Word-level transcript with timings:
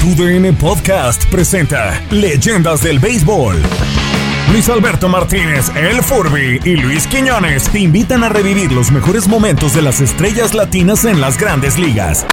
TUDN 0.00 0.56
Podcast 0.56 1.26
presenta 1.26 2.02
Leyendas 2.10 2.82
del 2.82 2.98
Béisbol. 2.98 3.60
Luis 4.50 4.66
Alberto 4.70 5.10
Martínez, 5.10 5.70
El 5.76 6.02
Furby 6.02 6.58
y 6.64 6.76
Luis 6.76 7.06
Quiñones 7.06 7.68
te 7.68 7.80
invitan 7.80 8.24
a 8.24 8.30
revivir 8.30 8.72
los 8.72 8.90
mejores 8.90 9.28
momentos 9.28 9.74
de 9.74 9.82
las 9.82 10.00
estrellas 10.00 10.54
latinas 10.54 11.04
en 11.04 11.20
las 11.20 11.36
grandes 11.36 11.78
ligas 11.78 12.24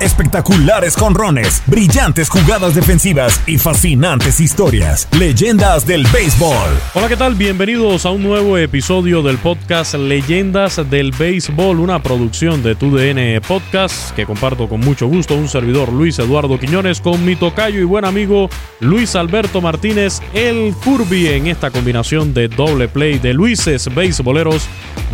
espectaculares 0.00 0.96
conrones, 0.96 1.62
brillantes 1.66 2.28
jugadas 2.28 2.74
defensivas 2.74 3.42
y 3.46 3.58
fascinantes 3.58 4.40
historias. 4.40 5.08
Leyendas 5.18 5.86
del 5.86 6.06
béisbol. 6.12 6.68
Hola, 6.94 7.08
¿qué 7.08 7.16
tal? 7.16 7.34
Bienvenidos 7.34 8.06
a 8.06 8.10
un 8.10 8.22
nuevo 8.22 8.56
episodio 8.58 9.22
del 9.22 9.38
podcast 9.38 9.94
Leyendas 9.94 10.88
del 10.88 11.10
béisbol, 11.12 11.80
una 11.80 12.02
producción 12.02 12.62
de 12.62 12.74
TUDN 12.74 13.40
Podcast 13.46 14.14
que 14.14 14.26
comparto 14.26 14.68
con 14.68 14.80
mucho 14.80 15.06
gusto 15.06 15.34
un 15.34 15.48
servidor 15.48 15.92
Luis 15.92 16.18
Eduardo 16.18 16.58
Quiñones 16.58 17.00
con 17.00 17.24
mi 17.24 17.36
tocayo 17.36 17.80
y 17.80 17.84
buen 17.84 18.04
amigo 18.04 18.48
Luis 18.80 19.16
Alberto 19.16 19.60
Martínez, 19.60 20.20
el 20.32 20.74
Furby 20.74 21.28
en 21.28 21.46
esta 21.48 21.70
combinación 21.70 22.34
de 22.34 22.48
doble 22.48 22.88
play 22.88 23.18
de 23.18 23.34
Luises 23.34 23.92
Béisboleros 23.94 24.68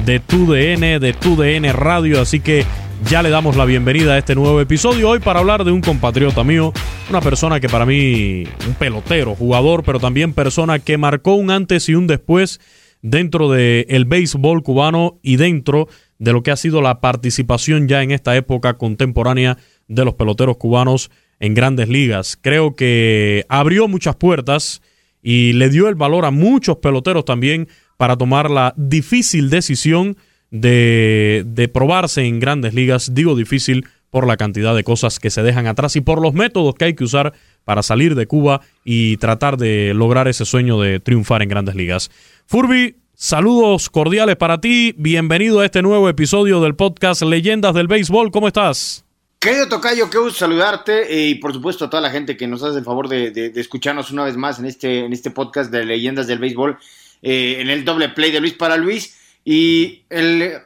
de 0.05 0.21
TUDN, 0.21 1.01
de 1.01 1.17
TUDN 1.19 1.73
Radio, 1.73 2.21
así 2.21 2.41
que 2.41 2.67
ya 3.09 3.23
le 3.23 3.31
damos 3.31 3.57
la 3.57 3.65
bienvenida 3.65 4.15
a 4.15 4.19
este 4.19 4.35
nuevo 4.35 4.61
episodio 4.61 5.11
hoy 5.11 5.19
para 5.19 5.41
hablar 5.41 5.65
de 5.65 5.73
un 5.73 5.81
compatriota 5.81 6.45
mío, 6.45 6.73
una 7.11 7.21
persona 7.21 7.61
que 7.61 7.69
para 7.69 7.85
mí, 7.85 8.45
un 8.67 8.75
pelotero, 8.75 9.35
jugador, 9.35 9.83
pero 9.85 10.01
también 10.01 10.33
persona 10.33 10.79
que 10.79 10.97
marcó 10.97 11.35
un 11.35 11.51
antes 11.51 11.89
y 11.89 11.95
un 11.95 12.07
después 12.07 12.61
dentro 13.03 13.51
del 13.51 13.87
el 13.89 14.05
béisbol 14.07 14.63
cubano 14.63 15.19
y 15.23 15.37
dentro 15.37 15.89
de 16.19 16.33
lo 16.33 16.43
que 16.43 16.51
ha 16.51 16.57
sido 16.57 16.81
la 16.81 17.01
participación 17.01 17.89
ya 17.89 18.03
en 18.03 18.11
esta 18.11 18.37
época 18.37 18.75
contemporánea 18.75 19.59
de 19.89 20.05
los 20.05 20.15
peloteros 20.15 20.57
cubanos 20.57 21.11
en 21.41 21.55
grandes 21.55 21.89
ligas. 21.89 22.39
Creo 22.41 22.75
que 22.75 23.45
abrió 23.49 23.89
muchas 23.89 24.17
puertas 24.17 24.81
y 25.23 25.53
le 25.55 25.69
dio 25.69 25.89
el 25.89 25.95
valor 25.95 26.25
a 26.25 26.31
muchos 26.31 26.79
peloteros 26.79 27.25
también 27.25 27.69
para 27.97 28.17
tomar 28.17 28.51
la 28.51 28.73
difícil 28.77 29.51
decisión 29.51 30.17
de, 30.51 31.71
probarse 31.73 32.23
en 32.23 32.41
grandes 32.41 32.75
ligas. 32.75 33.15
Digo 33.15 33.35
difícil 33.35 33.87
por 34.11 34.27
la 34.27 34.37
cantidad 34.37 34.75
de 34.75 34.85
cosas 34.85 35.19
que 35.19 35.31
se 35.31 35.43
dejan 35.43 35.67
atrás 35.67 35.97
y 35.97 36.01
por 36.01 36.23
los 36.23 36.35
métodos 36.35 36.75
que 36.75 36.85
hay 36.85 36.95
que 36.95 37.05
usar 37.05 37.33
para 37.65 37.83
salir 37.83 38.15
de 38.15 38.27
Cuba 38.27 38.61
y 38.85 39.17
tratar 39.17 39.57
de 39.57 39.93
lograr 39.95 40.29
ese 40.29 40.45
sueño 40.45 40.81
de 40.81 41.01
triunfar 41.01 41.43
en 41.43 41.49
grandes 41.49 41.75
ligas. 41.75 42.11
Furby, 42.47 42.97
saludos 43.15 43.91
cordiales 43.91 44.37
para 44.37 44.61
ti. 44.61 44.95
Bienvenido 44.97 45.61
a 45.61 45.65
este 45.65 45.83
nuevo 45.83 46.09
episodio 46.09 46.61
del 46.61 46.77
podcast 46.77 47.23
Leyendas 47.23 47.75
del 47.75 47.89
Béisbol. 47.89 48.31
¿Cómo 48.31 48.47
estás? 48.47 49.05
Querido 49.45 49.69
Tocayo, 49.69 50.09
qué 50.09 50.17
gusto 50.17 50.39
saludarte 50.39 51.07
y 51.15 51.35
por 51.35 51.53
supuesto 51.53 51.85
a 51.85 51.91
toda 51.91 52.01
la 52.01 52.11
gente 52.11 52.35
que 52.35 52.47
nos 52.47 52.63
hace 52.63 52.79
el 52.79 52.85
favor 52.85 53.09
de, 53.09 53.53
escucharnos 53.57 54.11
una 54.11 54.25
vez 54.25 54.39
más 54.39 54.59
en 54.59 54.65
este, 54.65 55.01
en 55.01 55.13
este 55.13 55.31
podcast 55.31 55.71
de 55.71 55.85
Leyendas 55.85 56.27
del 56.27 56.39
Béisbol, 56.39 56.79
eh, 57.21 57.57
en 57.59 57.69
el 57.69 57.85
doble 57.85 58.09
play 58.09 58.31
de 58.31 58.41
Luis 58.41 58.55
para 58.55 58.79
Luis. 58.79 59.19
Y 59.45 60.05
el, 60.09 60.63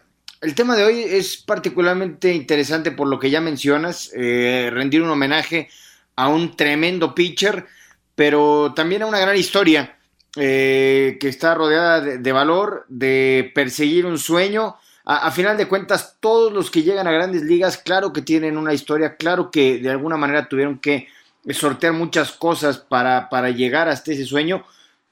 tema 0.55 0.77
de 0.77 0.85
hoy 0.85 1.03
es 1.03 1.37
particularmente 1.39 2.33
interesante 2.33 2.93
por 2.93 3.09
lo 3.09 3.19
que 3.19 3.31
ya 3.31 3.41
mencionas, 3.41 4.13
eh, 4.15 4.71
rendir 4.73 5.03
un 5.03 5.11
homenaje 5.11 5.69
a 6.15 6.29
un 6.29 6.57
tremendo 6.57 7.15
pitcher, 7.15 7.67
pero 8.15 8.73
también 8.75 9.03
a 9.03 9.07
una 9.07 9.19
gran 9.19 9.37
historia 9.37 9.99
eh, 10.37 11.17
que 11.21 11.29
está 11.29 11.55
rodeada 11.55 12.01
de, 12.01 12.33
valor, 12.33 12.87
de 12.89 13.51
perseguir 13.55 14.07
un 14.07 14.19
sueño. 14.19 14.77
A, 15.05 15.31
final 15.31 15.57
de 15.57 15.67
cuentas, 15.67 16.17
todos 16.21 16.53
los 16.53 16.71
que 16.71 16.83
llegan 16.83 17.07
a 17.09 17.13
grandes 17.13 17.43
ligas, 17.43 17.79
claro 17.79 18.13
que 18.13 18.21
tienen 18.21 18.59
una 18.59 18.75
historia, 18.75 19.17
claro 19.17 19.51
que 19.51 19.79
de 19.79 19.91
alguna 19.91 20.19
manera 20.19 20.49
tuvieron 20.49 20.79
que 20.79 21.09
sortear 21.51 21.95
muchas 21.95 22.33
cosas 22.33 22.77
para, 22.79 23.31
para 23.31 23.49
llegar 23.51 23.89
hasta 23.89 24.13
ese 24.13 24.27
sueño, 24.27 24.65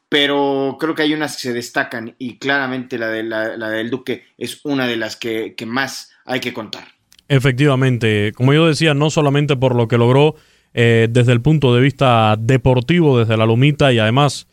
pero 0.09 0.77
creo 0.79 0.95
que 0.95 1.03
hay 1.03 1.15
unas 1.15 1.37
que 1.37 1.43
se 1.43 1.53
destacan 1.53 2.15
y 2.19 2.39
claramente 2.39 2.99
la, 2.99 3.09
de, 3.09 3.23
la, 3.25 3.71
del 3.71 3.91
Duque 3.91 4.25
es 4.39 4.61
una 4.65 4.87
de 4.87 4.97
las 4.97 5.17
que, 5.17 5.55
más 5.67 6.13
hay 6.25 6.41
que 6.41 6.53
contar. 6.53 6.85
Efectivamente, 7.29 8.33
como 8.37 8.53
yo 8.55 8.69
decía, 8.69 8.95
no 8.95 9.11
solamente 9.11 9.57
por 9.57 9.75
lo 9.75 9.89
que 9.89 9.99
logró 9.99 10.37
eh, 10.75 11.09
desde 11.11 11.33
el 11.33 11.41
punto 11.41 11.75
de 11.75 11.81
vista 11.81 12.37
deportivo, 12.39 13.19
desde 13.19 13.37
la 13.37 13.47
lomita 13.47 13.93
y 13.93 13.99
además 13.99 14.47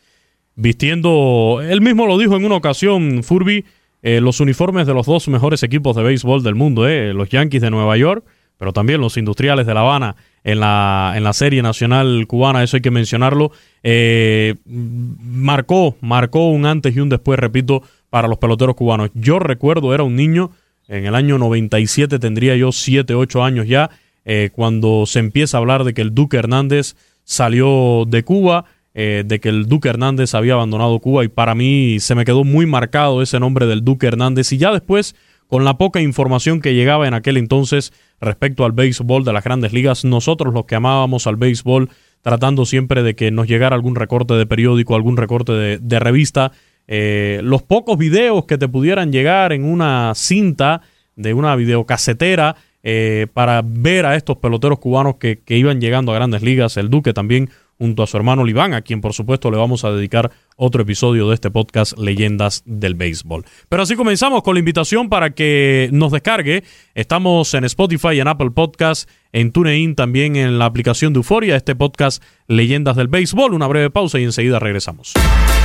vistiendo, 0.56 1.60
él 1.62 1.80
mismo 1.80 2.06
lo 2.06 2.18
dijo 2.18 2.36
en 2.36 2.44
una 2.44 2.56
ocasión, 2.56 3.22
Furby, 3.22 3.64
eh, 4.02 4.20
los 4.20 4.40
uniformes 4.40 4.86
de 4.86 4.94
los 4.94 5.06
dos 5.06 5.28
mejores 5.28 5.62
equipos 5.62 5.96
de 5.96 6.02
béisbol 6.02 6.42
del 6.42 6.54
mundo, 6.54 6.88
eh, 6.88 7.14
los 7.14 7.28
Yankees 7.28 7.62
de 7.62 7.70
Nueva 7.70 7.96
York, 7.96 8.24
pero 8.58 8.72
también 8.72 9.00
los 9.00 9.16
industriales 9.16 9.66
de 9.66 9.74
La 9.74 9.80
Habana 9.80 10.16
en 10.44 10.60
la, 10.60 11.14
en 11.16 11.24
la 11.24 11.32
serie 11.32 11.62
nacional 11.62 12.26
cubana, 12.26 12.62
eso 12.62 12.76
hay 12.76 12.82
que 12.82 12.90
mencionarlo, 12.90 13.50
eh, 13.82 14.56
marcó, 14.64 15.96
marcó 16.00 16.48
un 16.48 16.66
antes 16.66 16.94
y 16.94 17.00
un 17.00 17.08
después, 17.08 17.38
repito, 17.38 17.82
para 18.10 18.28
los 18.28 18.38
peloteros 18.38 18.76
cubanos. 18.76 19.10
Yo 19.14 19.38
recuerdo, 19.38 19.94
era 19.94 20.02
un 20.02 20.16
niño, 20.16 20.52
en 20.86 21.06
el 21.06 21.14
año 21.14 21.38
97 21.38 22.18
tendría 22.18 22.56
yo 22.56 22.72
7, 22.72 23.14
8 23.14 23.42
años 23.42 23.66
ya, 23.66 23.90
eh, 24.26 24.50
cuando 24.52 25.06
se 25.06 25.18
empieza 25.18 25.56
a 25.56 25.60
hablar 25.60 25.84
de 25.84 25.94
que 25.94 26.02
el 26.02 26.14
Duque 26.14 26.36
Hernández 26.36 26.94
salió 27.24 28.04
de 28.06 28.22
Cuba, 28.22 28.66
eh, 28.94 29.24
de 29.26 29.40
que 29.40 29.48
el 29.48 29.66
Duque 29.66 29.88
Hernández 29.88 30.34
había 30.34 30.52
abandonado 30.52 31.00
Cuba 31.00 31.24
y 31.24 31.28
para 31.28 31.54
mí 31.54 31.98
se 32.00 32.14
me 32.14 32.24
quedó 32.24 32.44
muy 32.44 32.64
marcado 32.64 33.22
ese 33.22 33.40
nombre 33.40 33.66
del 33.66 33.82
Duque 33.82 34.06
Hernández 34.06 34.52
y 34.52 34.58
ya 34.58 34.70
después 34.72 35.16
con 35.54 35.64
la 35.64 35.78
poca 35.78 36.00
información 36.00 36.60
que 36.60 36.74
llegaba 36.74 37.06
en 37.06 37.14
aquel 37.14 37.36
entonces 37.36 37.92
respecto 38.20 38.64
al 38.64 38.72
béisbol 38.72 39.24
de 39.24 39.32
las 39.32 39.44
grandes 39.44 39.72
ligas, 39.72 40.04
nosotros 40.04 40.52
los 40.52 40.64
que 40.64 40.74
amábamos 40.74 41.28
al 41.28 41.36
béisbol, 41.36 41.90
tratando 42.22 42.66
siempre 42.66 43.04
de 43.04 43.14
que 43.14 43.30
nos 43.30 43.46
llegara 43.46 43.76
algún 43.76 43.94
recorte 43.94 44.34
de 44.34 44.46
periódico, 44.46 44.96
algún 44.96 45.16
recorte 45.16 45.78
de, 45.78 45.98
revista, 46.00 46.50
eh, 46.88 47.38
los 47.44 47.62
pocos 47.62 47.96
videos 47.96 48.46
que 48.46 48.58
te 48.58 48.66
pudieran 48.66 49.12
llegar 49.12 49.52
en 49.52 49.64
una 49.64 50.12
cinta 50.16 50.80
de 51.14 51.34
una 51.34 51.54
videocasetera 51.54 52.56
eh, 52.82 53.28
para 53.32 53.62
ver 53.64 54.06
a 54.06 54.16
estos 54.16 54.38
peloteros 54.38 54.80
cubanos 54.80 55.18
que, 55.20 55.40
iban 55.46 55.80
llegando 55.80 56.10
a 56.10 56.16
grandes 56.16 56.42
ligas, 56.42 56.76
el 56.78 56.90
Duque 56.90 57.12
también 57.12 57.48
junto 57.78 58.02
a 58.02 58.08
su 58.08 58.16
hermano 58.16 58.42
Liván, 58.42 58.74
a 58.74 58.82
quien 58.82 59.00
por 59.00 59.12
supuesto 59.12 59.52
le 59.52 59.56
vamos 59.56 59.84
a 59.84 59.92
dedicar 59.92 60.32
otro 60.56 60.82
episodio 60.82 61.28
de 61.28 61.34
este 61.34 61.50
podcast 61.50 61.98
Leyendas 61.98 62.62
del 62.66 62.94
Béisbol. 62.94 63.44
Pero 63.68 63.82
así 63.82 63.96
comenzamos 63.96 64.42
con 64.42 64.54
la 64.54 64.60
invitación 64.60 65.08
para 65.08 65.30
que 65.30 65.88
nos 65.92 66.12
descargue. 66.12 66.64
Estamos 66.94 67.54
en 67.54 67.64
Spotify, 67.64 68.20
en 68.20 68.28
Apple 68.28 68.50
Podcast, 68.50 69.08
en 69.32 69.50
TuneIn, 69.50 69.96
también 69.96 70.36
en 70.36 70.58
la 70.58 70.66
aplicación 70.66 71.12
de 71.12 71.18
Euforia, 71.18 71.56
este 71.56 71.74
podcast 71.74 72.22
Leyendas 72.46 72.94
del 72.96 73.08
Béisbol. 73.08 73.52
Una 73.52 73.66
breve 73.66 73.90
pausa 73.90 74.20
y 74.20 74.24
enseguida 74.24 74.60
regresamos. 74.60 75.12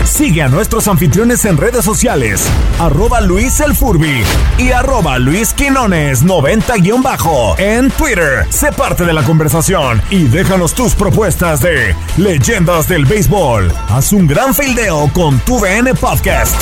Sigue 0.05 0.41
a 0.41 0.47
nuestros 0.47 0.87
anfitriones 0.87 1.45
en 1.45 1.57
redes 1.57 1.85
sociales, 1.85 2.49
arroba 2.79 3.21
Luis 3.21 3.59
El 3.59 3.73
y 4.57 4.71
arroba 4.71 5.19
Luis 5.19 5.53
Quinones 5.53 6.25
90-bajo 6.25 7.59
en 7.59 7.91
Twitter. 7.91 8.45
Sé 8.49 8.71
parte 8.71 9.05
de 9.05 9.13
la 9.13 9.23
conversación 9.23 10.01
y 10.09 10.23
déjanos 10.23 10.73
tus 10.73 10.95
propuestas 10.95 11.61
de 11.61 11.95
Leyendas 12.17 12.87
del 12.87 13.05
Béisbol. 13.05 13.71
Haz 13.89 14.13
un 14.13 14.25
gran 14.25 14.53
con 15.13 15.37
tu 15.39 15.59
VN 15.59 15.93
Podcast. 15.93 16.55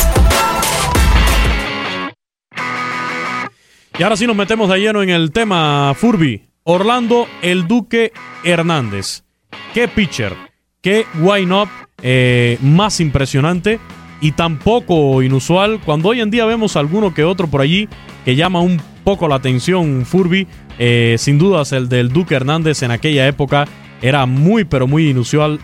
Y 3.99 4.03
ahora 4.03 4.17
sí 4.17 4.25
nos 4.25 4.35
metemos 4.35 4.69
de 4.69 4.79
lleno 4.79 5.03
en 5.03 5.09
el 5.09 5.31
tema 5.31 5.93
Furby. 5.95 6.41
Orlando 6.63 7.27
El 7.43 7.67
Duque 7.67 8.11
Hernández. 8.43 9.23
Qué 9.71 9.87
pitcher, 9.87 10.33
qué 10.81 11.05
wine 11.19 11.53
up 11.53 11.69
eh, 12.01 12.57
más 12.61 12.99
impresionante 13.01 13.79
y 14.19 14.31
tampoco 14.31 15.21
inusual. 15.21 15.79
Cuando 15.85 16.09
hoy 16.09 16.21
en 16.21 16.31
día 16.31 16.45
vemos 16.45 16.75
alguno 16.75 17.13
que 17.13 17.23
otro 17.23 17.47
por 17.47 17.61
allí 17.61 17.87
que 18.25 18.35
llama 18.35 18.61
un 18.61 18.81
poco 19.03 19.27
la 19.27 19.35
atención, 19.35 20.05
Furby, 20.07 20.47
eh, 20.79 21.17
sin 21.19 21.37
dudas 21.37 21.71
el 21.71 21.87
del 21.87 22.09
Duque 22.09 22.33
Hernández 22.33 22.81
en 22.81 22.89
aquella 22.89 23.27
época 23.27 23.67
era 24.01 24.25
muy 24.25 24.63
pero 24.63 24.87
muy 24.87 25.09
inusual, 25.09 25.59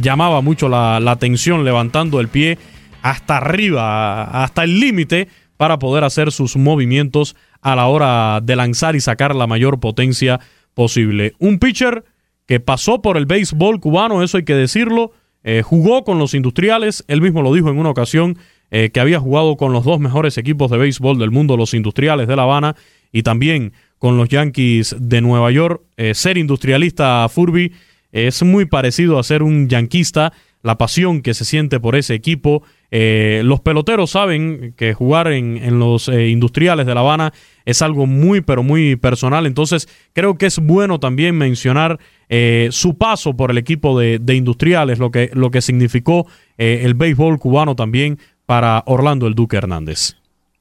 llamaba 0.00 0.40
mucho 0.40 0.68
la, 0.68 0.96
atención 0.96 1.64
levantando 1.64 2.20
el 2.20 2.28
pie 2.28 2.58
hasta 3.02 3.38
arriba, 3.38 4.24
hasta 4.44 4.64
el 4.64 4.78
límite 4.78 5.28
para 5.56 5.78
poder 5.78 6.04
hacer 6.04 6.32
sus 6.32 6.56
movimientos 6.56 7.36
a 7.60 7.76
la 7.76 7.86
hora 7.86 8.40
de 8.42 8.56
lanzar 8.56 8.96
y 8.96 9.00
sacar 9.00 9.34
la 9.34 9.46
mayor 9.46 9.80
potencia 9.80 10.40
posible. 10.74 11.34
Un 11.38 11.58
pitcher 11.58 12.04
que 12.46 12.60
pasó 12.60 13.02
por 13.02 13.16
el 13.16 13.26
béisbol 13.26 13.80
cubano, 13.80 14.22
eso 14.22 14.36
hay 14.36 14.44
que 14.44 14.54
decirlo, 14.54 15.12
eh, 15.44 15.62
jugó 15.62 16.04
con 16.04 16.18
los 16.18 16.34
industriales, 16.34 17.04
él 17.08 17.20
mismo 17.20 17.42
lo 17.42 17.52
dijo 17.52 17.70
en 17.70 17.78
una 17.78 17.90
ocasión, 17.90 18.38
eh, 18.70 18.90
que 18.90 19.00
había 19.00 19.20
jugado 19.20 19.56
con 19.56 19.72
los 19.72 19.84
dos 19.84 20.00
mejores 20.00 20.38
equipos 20.38 20.70
de 20.70 20.78
béisbol 20.78 21.18
del 21.18 21.30
mundo, 21.30 21.56
los 21.56 21.74
industriales 21.74 22.26
de 22.26 22.36
La 22.36 22.42
Habana, 22.42 22.74
y 23.12 23.22
también 23.22 23.72
con 24.02 24.16
los 24.16 24.28
Yankees 24.28 24.96
de 24.98 25.20
Nueva 25.20 25.52
York. 25.52 25.80
Eh, 25.96 26.14
ser 26.14 26.36
industrialista 26.36 27.28
Furby 27.28 27.72
es 28.10 28.42
muy 28.42 28.64
parecido 28.64 29.16
a 29.16 29.22
ser 29.22 29.44
un 29.44 29.68
yanquista, 29.68 30.32
la 30.64 30.76
pasión 30.76 31.22
que 31.22 31.34
se 31.34 31.44
siente 31.44 31.78
por 31.78 31.94
ese 31.94 32.14
equipo. 32.14 32.64
los 32.90 33.60
peloteros 33.60 34.10
saben 34.10 34.74
que 34.76 34.92
jugar 34.92 35.28
en, 35.28 35.78
los 35.78 36.08
industriales 36.08 36.84
de 36.84 36.94
La 36.94 37.00
Habana 37.00 37.32
es 37.64 37.80
algo 37.80 38.06
muy, 38.06 38.40
pero 38.40 38.64
muy 38.64 38.96
personal. 38.96 39.46
Entonces, 39.46 39.88
creo 40.12 40.36
que 40.36 40.46
es 40.46 40.58
bueno 40.58 40.98
también 40.98 41.38
mencionar 41.38 42.00
eh, 42.28 42.68
su 42.70 42.96
paso 42.96 43.36
por 43.36 43.50
el 43.50 43.58
equipo 43.58 43.98
de, 43.98 44.34
Industriales, 44.34 44.98
lo 44.98 45.10
que, 45.10 45.30
lo 45.34 45.50
que 45.50 45.60
significó 45.60 46.26
eh, 46.58 46.80
el 46.82 46.94
béisbol 46.94 47.38
cubano 47.38 47.76
también 47.76 48.18
para 48.46 48.82
Orlando 48.86 49.28
el 49.28 49.34
Duque 49.34 49.58
Hernández. 49.58 50.16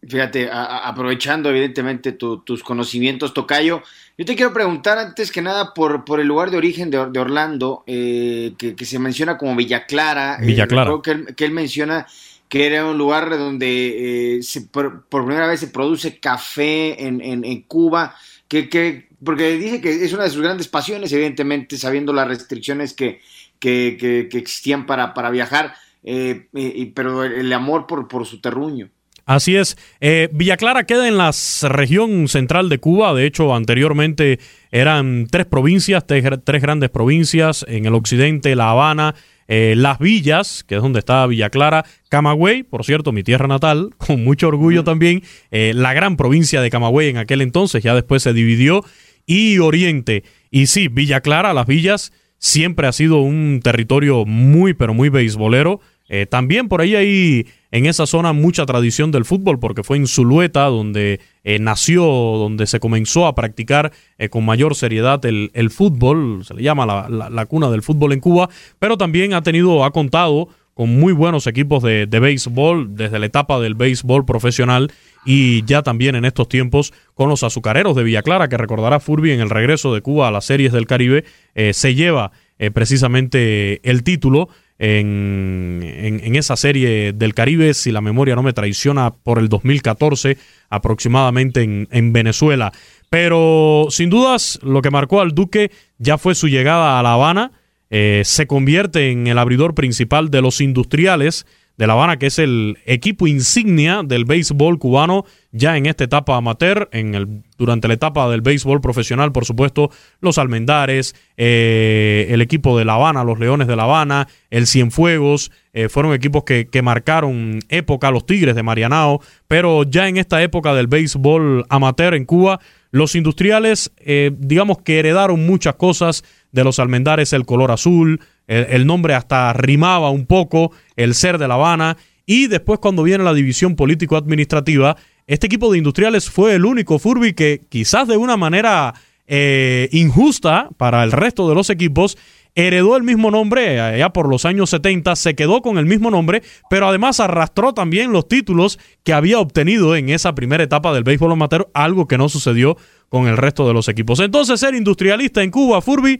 Fíjate, 0.07 0.49
aprovechando 0.51 1.49
evidentemente 1.49 2.11
tus 2.11 2.63
conocimientos, 2.63 3.33
Tocayo, 3.33 3.83
yo 4.17 4.25
te 4.25 4.35
quiero 4.35 4.51
preguntar 4.51 4.97
antes 4.97 5.31
que 5.31 5.41
nada 5.41 5.73
por, 5.75 6.05
por 6.05 6.19
el 6.19 6.27
lugar 6.27 6.49
de 6.49 6.57
origen 6.57 6.89
de, 6.89 6.97
Orlando, 6.97 7.83
eh, 7.85 8.53
que, 8.57 8.85
se 8.85 8.97
menciona 8.97 9.37
como 9.37 9.55
Villa 9.55 9.85
Clara. 9.85 10.37
Villa 10.41 10.65
Clara. 10.65 10.91
que 11.03 11.45
él 11.45 11.51
menciona 11.51 12.07
que 12.51 12.67
era 12.67 12.85
un 12.85 12.97
lugar 12.97 13.29
donde 13.29 14.35
eh, 14.35 14.41
por, 14.71 15.05
primera 15.05 15.47
vez 15.47 15.61
se 15.61 15.67
produce 15.67 16.19
café 16.19 17.07
en, 17.07 17.21
en, 17.21 17.61
Cuba, 17.61 18.13
que, 18.49 18.67
que, 18.67 19.07
porque 19.23 19.57
dice 19.57 19.79
que 19.79 20.03
es 20.03 20.11
una 20.11 20.23
de 20.23 20.31
sus 20.31 20.41
grandes 20.41 20.67
pasiones, 20.67 21.13
evidentemente, 21.13 21.77
sabiendo 21.77 22.11
las 22.11 22.27
restricciones 22.27 22.93
que, 22.93 23.21
que, 23.57 23.95
que 24.29 24.37
existían 24.37 24.85
para, 24.85 25.13
para 25.13 25.29
viajar, 25.29 25.75
eh, 26.03 26.49
pero 26.93 27.23
el 27.23 27.53
amor 27.53 27.87
por, 27.87 28.09
por 28.09 28.25
su 28.25 28.41
terruño. 28.41 28.89
Así 29.25 29.55
es. 29.55 29.77
Eh, 29.99 30.29
Villa 30.31 30.57
Clara 30.57 30.85
queda 30.85 31.07
en 31.07 31.17
la 31.17 31.31
región 31.63 32.27
central 32.27 32.69
de 32.69 32.79
Cuba. 32.79 33.13
De 33.13 33.25
hecho, 33.25 33.53
anteriormente 33.55 34.39
eran 34.71 35.27
tres 35.29 35.45
provincias, 35.45 36.05
tres, 36.05 36.25
tres 36.43 36.61
grandes 36.61 36.89
provincias. 36.89 37.65
En 37.67 37.85
el 37.85 37.93
occidente, 37.93 38.55
La 38.55 38.71
Habana, 38.71 39.15
eh, 39.47 39.73
Las 39.75 39.99
Villas, 39.99 40.63
que 40.63 40.75
es 40.75 40.81
donde 40.81 40.99
está 40.99 41.27
Villa 41.27 41.49
Clara, 41.49 41.83
Camagüey, 42.09 42.63
por 42.63 42.85
cierto, 42.85 43.11
mi 43.11 43.21
tierra 43.21 43.47
natal, 43.47 43.89
con 43.97 44.23
mucho 44.23 44.47
orgullo 44.47 44.83
también, 44.83 45.23
eh, 45.51 45.73
la 45.75 45.93
gran 45.93 46.15
provincia 46.15 46.61
de 46.61 46.69
Camagüey 46.69 47.09
en 47.09 47.17
aquel 47.17 47.41
entonces, 47.41 47.83
ya 47.83 47.93
después 47.93 48.23
se 48.23 48.31
dividió, 48.31 48.85
y 49.25 49.59
Oriente. 49.59 50.23
Y 50.49 50.67
sí, 50.67 50.87
Villa 50.87 51.19
Clara, 51.19 51.53
Las 51.53 51.67
Villas, 51.67 52.13
siempre 52.37 52.87
ha 52.87 52.91
sido 52.91 53.17
un 53.17 53.59
territorio 53.63 54.25
muy, 54.25 54.73
pero 54.73 54.93
muy 54.93 55.09
beisbolero. 55.09 55.81
Eh, 56.13 56.25
también 56.25 56.67
por 56.67 56.81
ahí 56.81 56.93
hay 56.93 57.47
en 57.71 57.85
esa 57.85 58.05
zona 58.05 58.33
mucha 58.33 58.65
tradición 58.65 59.11
del 59.11 59.23
fútbol, 59.23 59.59
porque 59.59 59.81
fue 59.81 59.95
en 59.95 60.07
Zulueta 60.07 60.65
donde 60.65 61.21
eh, 61.45 61.57
nació, 61.57 62.03
donde 62.03 62.67
se 62.67 62.81
comenzó 62.81 63.27
a 63.27 63.33
practicar 63.33 63.93
eh, 64.17 64.27
con 64.27 64.43
mayor 64.43 64.75
seriedad 64.75 65.23
el, 65.25 65.69
fútbol, 65.69 66.43
se 66.43 66.53
le 66.53 66.63
llama 66.63 66.85
la, 66.85 67.45
cuna 67.45 67.69
del 67.69 67.81
fútbol 67.81 68.11
en 68.11 68.19
Cuba, 68.19 68.49
pero 68.77 68.97
también 68.97 69.33
ha 69.33 69.41
tenido, 69.41 69.85
ha 69.85 69.91
contado 69.91 70.49
con 70.73 70.99
muy 70.99 71.13
buenos 71.13 71.47
equipos 71.47 71.81
de, 71.81 72.07
de 72.07 72.19
béisbol 72.19 72.93
desde 72.93 73.17
la 73.17 73.27
etapa 73.27 73.61
del 73.61 73.75
béisbol 73.75 74.25
profesional 74.25 74.91
y 75.25 75.63
ya 75.63 75.81
también 75.81 76.15
en 76.15 76.25
estos 76.25 76.49
tiempos 76.49 76.91
con 77.13 77.29
los 77.29 77.43
azucareros 77.43 77.95
de 77.95 78.03
Villa 78.03 78.21
Clara, 78.21 78.49
que 78.49 78.57
recordará 78.57 78.99
Furby 78.99 79.31
en 79.31 79.39
el 79.39 79.49
regreso 79.49 79.93
de 79.93 80.01
Cuba 80.01 80.27
a 80.27 80.31
las 80.31 80.43
series 80.43 80.73
del 80.73 80.87
Caribe, 80.87 81.23
se 81.71 81.95
lleva 81.95 82.31
precisamente 82.73 83.87
el 83.89 84.03
título 84.03 84.49
en, 84.83 86.35
esa 86.35 86.55
serie 86.55 87.13
del 87.13 87.35
Caribe, 87.35 87.75
si 87.75 87.91
la 87.91 88.01
memoria 88.01 88.35
no 88.35 88.41
me 88.41 88.51
traiciona, 88.51 89.13
por 89.13 89.37
el 89.37 89.47
2014 89.47 90.37
aproximadamente 90.71 91.61
en, 91.61 92.13
Venezuela. 92.13 92.71
Pero 93.11 93.87
sin 93.91 94.09
dudas 94.09 94.59
lo 94.63 94.81
que 94.81 94.89
marcó 94.89 95.21
al 95.21 95.35
Duque 95.35 95.69
ya 95.99 96.17
fue 96.17 96.33
su 96.33 96.47
llegada 96.47 96.99
a 96.99 97.03
La 97.03 97.13
Habana, 97.13 97.51
eh, 97.91 98.23
se 98.25 98.47
convierte 98.47 99.11
en 99.11 99.27
el 99.27 99.37
abridor 99.37 99.75
principal 99.75 100.31
de 100.31 100.41
los 100.41 100.61
industriales 100.61 101.45
de 101.81 101.87
La 101.87 101.93
Habana, 101.93 102.19
que 102.19 102.27
es 102.27 102.37
el 102.37 102.77
equipo 102.85 103.25
insignia 103.25 104.03
del 104.05 104.23
béisbol 104.23 104.77
cubano 104.77 105.25
ya 105.51 105.77
en 105.77 105.87
esta 105.87 106.03
etapa 106.03 106.37
amateur, 106.37 106.87
en 106.91 107.15
el, 107.15 107.41
durante 107.57 107.87
la 107.87 107.95
etapa 107.95 108.29
del 108.29 108.41
béisbol 108.41 108.81
profesional, 108.81 109.31
por 109.31 109.45
supuesto, 109.45 109.89
los 110.19 110.37
Almendares, 110.37 111.15
eh, 111.37 112.27
el 112.29 112.39
equipo 112.43 112.77
de 112.77 112.85
La 112.85 112.93
Habana, 112.93 113.23
los 113.23 113.39
Leones 113.39 113.67
de 113.67 113.75
La 113.75 113.85
Habana, 113.85 114.27
el 114.51 114.67
Cienfuegos, 114.67 115.51
eh, 115.73 115.89
fueron 115.89 116.13
equipos 116.13 116.43
que, 116.43 116.67
que, 116.67 116.83
marcaron 116.83 117.57
época, 117.69 118.11
los 118.11 118.27
Tigres 118.27 118.53
de 118.53 118.61
Marianao, 118.61 119.19
pero 119.47 119.81
ya 119.81 120.07
en 120.07 120.17
esta 120.17 120.43
época 120.43 120.75
del 120.75 120.85
béisbol 120.85 121.65
amateur 121.69 122.13
en 122.13 122.25
Cuba, 122.25 122.59
los 122.91 123.15
industriales, 123.15 123.91
eh, 123.97 124.29
digamos 124.37 124.83
que 124.83 124.99
heredaron 124.99 125.47
muchas 125.47 125.73
cosas 125.75 126.23
de 126.51 126.63
los 126.63 126.77
Almendares, 126.77 127.33
el 127.33 127.45
color 127.47 127.71
azul, 127.71 128.21
el, 128.47 128.85
nombre 128.85 129.13
hasta 129.13 129.53
rimaba 129.53 130.09
un 130.09 130.25
poco, 130.25 130.71
el 130.95 131.15
ser 131.15 131.37
de 131.37 131.47
La 131.47 131.55
Habana. 131.55 131.97
Y 132.25 132.47
después 132.47 132.79
cuando 132.79 133.03
viene 133.03 133.23
la 133.23 133.33
división 133.33 133.75
político-administrativa, 133.75 134.97
este 135.27 135.47
equipo 135.47 135.71
de 135.71 135.77
industriales 135.77 136.29
fue 136.29 136.55
el 136.55 136.65
único 136.65 136.99
Furby 136.99 137.33
que 137.33 137.61
quizás 137.69 138.07
de 138.07 138.17
una 138.17 138.37
manera 138.37 138.93
eh, 139.27 139.87
injusta 139.91 140.69
para 140.77 141.03
el 141.03 141.11
resto 141.11 141.47
de 141.47 141.55
los 141.55 141.69
equipos, 141.69 142.17
heredó 142.55 142.97
el 142.97 143.03
mismo 143.03 143.31
nombre 143.31 143.79
allá 143.79 144.09
por 144.09 144.27
los 144.27 144.45
años 144.45 144.69
70, 144.71 145.15
se 145.15 145.35
quedó 145.35 145.61
con 145.61 145.77
el 145.77 145.85
mismo 145.85 146.11
nombre, 146.11 146.43
pero 146.69 146.87
además 146.87 147.19
arrastró 147.19 147.73
también 147.73 148.11
los 148.11 148.27
títulos 148.27 148.79
que 149.03 149.13
había 149.13 149.39
obtenido 149.39 149.95
en 149.95 150.09
esa 150.09 150.35
primera 150.35 150.63
etapa 150.63 150.93
del 150.93 151.03
béisbol 151.03 151.31
amateur, 151.31 151.69
algo 151.73 152.07
que 152.07 152.17
no 152.17 152.29
sucedió 152.29 152.77
con 153.09 153.27
el 153.27 153.37
resto 153.37 153.67
de 153.67 153.73
los 153.73 153.87
equipos. 153.87 154.19
Entonces, 154.19 154.59
ser 154.59 154.75
industrialista 154.75 155.43
en 155.43 155.51
Cuba, 155.51 155.81
Furby, 155.81 156.19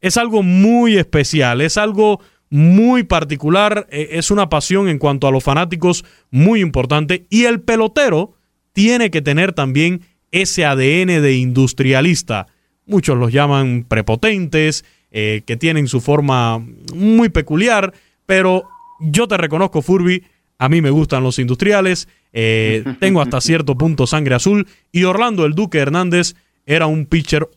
es 0.00 0.16
algo 0.16 0.42
muy 0.42 0.96
especial, 0.96 1.60
es 1.60 1.76
algo 1.76 2.20
muy 2.50 3.02
particular, 3.02 3.86
eh, 3.90 4.08
es 4.12 4.30
una 4.30 4.48
pasión 4.48 4.88
en 4.88 4.98
cuanto 4.98 5.26
a 5.26 5.30
los 5.30 5.42
fanáticos 5.42 6.04
muy 6.30 6.60
importante 6.60 7.26
y 7.28 7.44
el 7.44 7.60
pelotero 7.60 8.34
tiene 8.72 9.10
que 9.10 9.22
tener 9.22 9.52
también 9.52 10.02
ese 10.30 10.64
ADN 10.64 11.22
de 11.22 11.34
industrialista. 11.34 12.46
Muchos 12.86 13.16
los 13.16 13.32
llaman 13.32 13.84
prepotentes, 13.88 14.84
eh, 15.10 15.42
que 15.46 15.56
tienen 15.56 15.88
su 15.88 16.00
forma 16.00 16.62
muy 16.94 17.30
peculiar, 17.30 17.94
pero 18.26 18.64
yo 19.00 19.26
te 19.26 19.36
reconozco, 19.36 19.82
Furby, 19.82 20.24
a 20.58 20.68
mí 20.68 20.82
me 20.82 20.90
gustan 20.90 21.22
los 21.22 21.38
industriales, 21.38 22.08
eh, 22.32 22.84
tengo 23.00 23.22
hasta 23.22 23.40
cierto 23.40 23.76
punto 23.78 24.06
sangre 24.06 24.34
azul 24.34 24.68
y 24.92 25.04
Orlando 25.04 25.46
el 25.46 25.54
Duque 25.54 25.78
Hernández 25.78 26.34
era 26.66 26.86
un 26.86 27.06
pitcher 27.06 27.48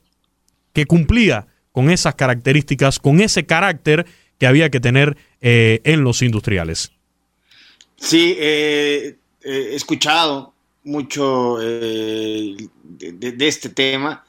que 0.74 0.86
cumplía 0.86 1.47
con 1.71 1.89
esas 1.89 2.16
características, 2.16 3.00
con 3.00 3.21
ese 3.21 3.45
carácter 3.45 4.06
que 4.38 4.48
había 4.48 4.69
que 4.69 4.80
tener 4.80 5.18
eh, 5.42 5.81
en 5.83 6.04
los 6.04 6.21
industriales. 6.21 6.92
Sí, 7.98 8.36
eh, 8.39 9.18
he 9.44 9.75
escuchado 9.75 10.54
mucho 10.83 11.57
eh, 11.62 12.56
de, 12.83 13.48
este 13.48 13.69
tema 13.69 14.25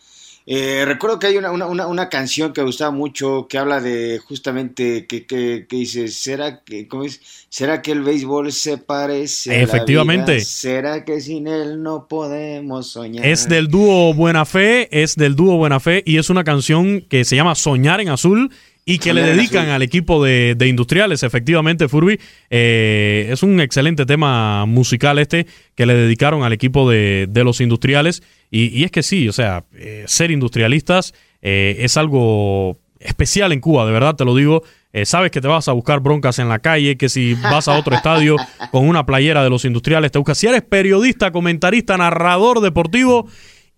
eh, 0.53 0.85
recuerdo 0.85 1.21
que 1.21 1.29
hay 1.29 1.37
una, 1.37 1.53
una, 1.53 1.87
una, 1.87 2.09
canción 2.09 2.53
que 2.53 2.61
me 2.61 2.67
gustaba 2.67 2.91
mucho 2.91 3.47
que 3.49 3.57
habla 3.57 3.81
de 3.81 4.19
justamente 4.19 5.07
que, 5.07 5.25
que, 5.25 5.65
dice, 5.71 6.09
¿será 6.09 6.65
que, 6.65 6.89
¿cómo 6.89 7.05
es? 7.05 7.21
¿será 7.49 7.81
que 7.83 7.93
el 7.93 8.03
béisbol 8.03 8.51
se 8.51 8.77
parece? 8.77 9.63
Efectivamente. 9.63 10.39
A 10.39 10.41
¿Será 10.41 11.05
que 11.05 11.21
sin 11.21 11.47
él 11.47 11.85
no 11.85 12.09
podemos 12.09 12.89
soñar? 12.89 13.25
Es 13.25 13.49
del 13.49 13.69
dúo 13.69 14.13
Buena 14.13 14.45
Fe, 14.45 14.89
es 14.91 15.15
del 15.15 15.37
dúo 15.37 15.57
Buena 15.57 15.79
Fe 15.79 16.03
y 16.05 16.19
es 16.19 16.31
una 16.31 16.43
canción 16.43 17.03
que 17.03 17.25
se 17.25 17.37
llama 17.37 17.55
Soñar 17.55 18.01
en 18.01 18.09
Azul 18.09 18.51
y 18.91 18.99
que 18.99 19.15
le 19.15 19.23
dedican 19.23 19.69
al 19.69 19.83
equipo 19.83 20.25
de, 20.25 20.57
industriales, 20.67 21.23
efectivamente, 21.23 21.89
Furby. 21.89 22.19
Eh, 22.51 23.29
es 23.31 23.45
un 23.45 23.61
excelente 23.61 24.05
tema 24.05 24.67
musical 24.67 25.21
este 25.21 25.47
que 25.77 25.87
le 25.87 25.95
dedicaron 25.95 26.43
al 26.43 26.53
equipo 26.53 26.91
de, 26.91 27.29
los 27.33 27.61
industriales. 27.61 28.21
Y, 28.51 28.83
es 28.83 28.91
que 28.91 29.05
sí, 29.05 29.29
o 29.29 29.33
sea, 29.33 29.65
eh, 29.77 30.03
ser 30.09 30.33
industrialistas 30.33 31.15
eh, 31.41 31.77
es 31.79 31.97
algo 31.97 32.79
especial 32.99 33.53
en 33.53 33.61
Cuba, 33.61 33.87
de 33.87 33.93
verdad 33.93 34.17
te 34.17 34.25
lo 34.25 34.35
digo. 34.35 34.65
sabes 35.05 35.31
que 35.31 35.41
te 35.41 35.47
vas 35.47 35.69
a 35.69 35.73
buscar 35.73 36.01
broncas 36.01 36.41
en 36.41 36.49
la 36.49 36.59
calle, 36.59 36.97
que 36.97 37.09
si 37.09 37.35
vas 37.35 37.69
a 37.69 37.79
otro 37.79 37.95
estadio 37.95 38.37
con 38.73 38.89
una 38.89 39.07
playera 39.07 39.45
de 39.45 39.51
los 39.51 39.65
industriales, 39.65 40.11
te 40.11 40.19
buscas. 40.19 40.37
Si 40.37 40.49
eres 40.49 40.63
periodista, 40.63 41.31
comentarista, 41.31 41.97
narrador 41.97 42.61
deportivo 42.61 43.29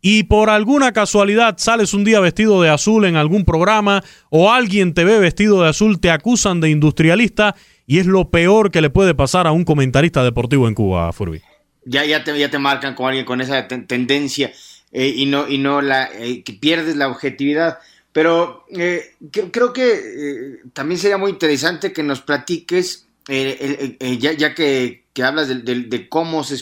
y 0.04 0.24
por 0.24 0.50
alguna 0.50 0.92
casualidad 0.92 1.54
sales 1.58 1.94
un 1.94 2.02
día 2.02 2.18
vestido 2.18 2.60
de 2.60 2.68
azul 2.68 3.04
en 3.04 3.14
algún 3.14 3.44
programa 3.44 4.02
o 4.30 4.52
alguien 4.52 4.94
te 4.94 5.04
ve 5.04 5.20
vestido 5.20 5.62
de 5.62 5.68
azul, 5.68 6.00
te 6.00 6.10
acusan 6.10 6.60
de 6.60 6.70
industrialista 6.70 7.54
y 7.86 8.00
es 8.00 8.06
lo 8.06 8.28
peor 8.28 8.72
que 8.72 8.80
le 8.80 8.90
puede 8.90 9.14
pasar 9.14 9.46
a 9.46 9.52
un 9.52 9.64
comentarista 9.64 10.24
deportivo 10.24 10.66
en 10.66 10.74
Cuba, 10.74 11.12
Furby. 11.12 11.40
Ya, 11.84 12.04
ya, 12.04 12.24
te, 12.24 12.36
ya 12.36 12.50
te 12.50 12.58
marcan 12.58 12.96
con 12.96 13.06
alguien 13.06 13.24
con 13.24 13.40
esa 13.40 13.68
tendencia 13.68 14.52
eh, 14.90 15.12
y 15.16 15.26
no, 15.26 15.48
y 15.48 15.58
no 15.58 15.80
la, 15.80 16.10
eh, 16.12 16.42
que 16.42 16.52
pierdes 16.52 16.96
la 16.96 17.08
objetividad. 17.08 17.78
Pero 18.12 18.66
eh, 18.76 19.14
creo 19.52 19.72
que 19.72 20.58
también 20.74 20.98
sería 20.98 21.16
muy 21.16 21.30
interesante 21.30 21.92
que 21.92 22.02
nos 22.02 22.20
platiques, 22.20 23.06
ya, 23.26 24.32
ya 24.32 24.54
que, 24.54 25.04
hablas 25.22 25.48
de, 25.48 26.08
cómo 26.10 26.44
se, 26.44 26.58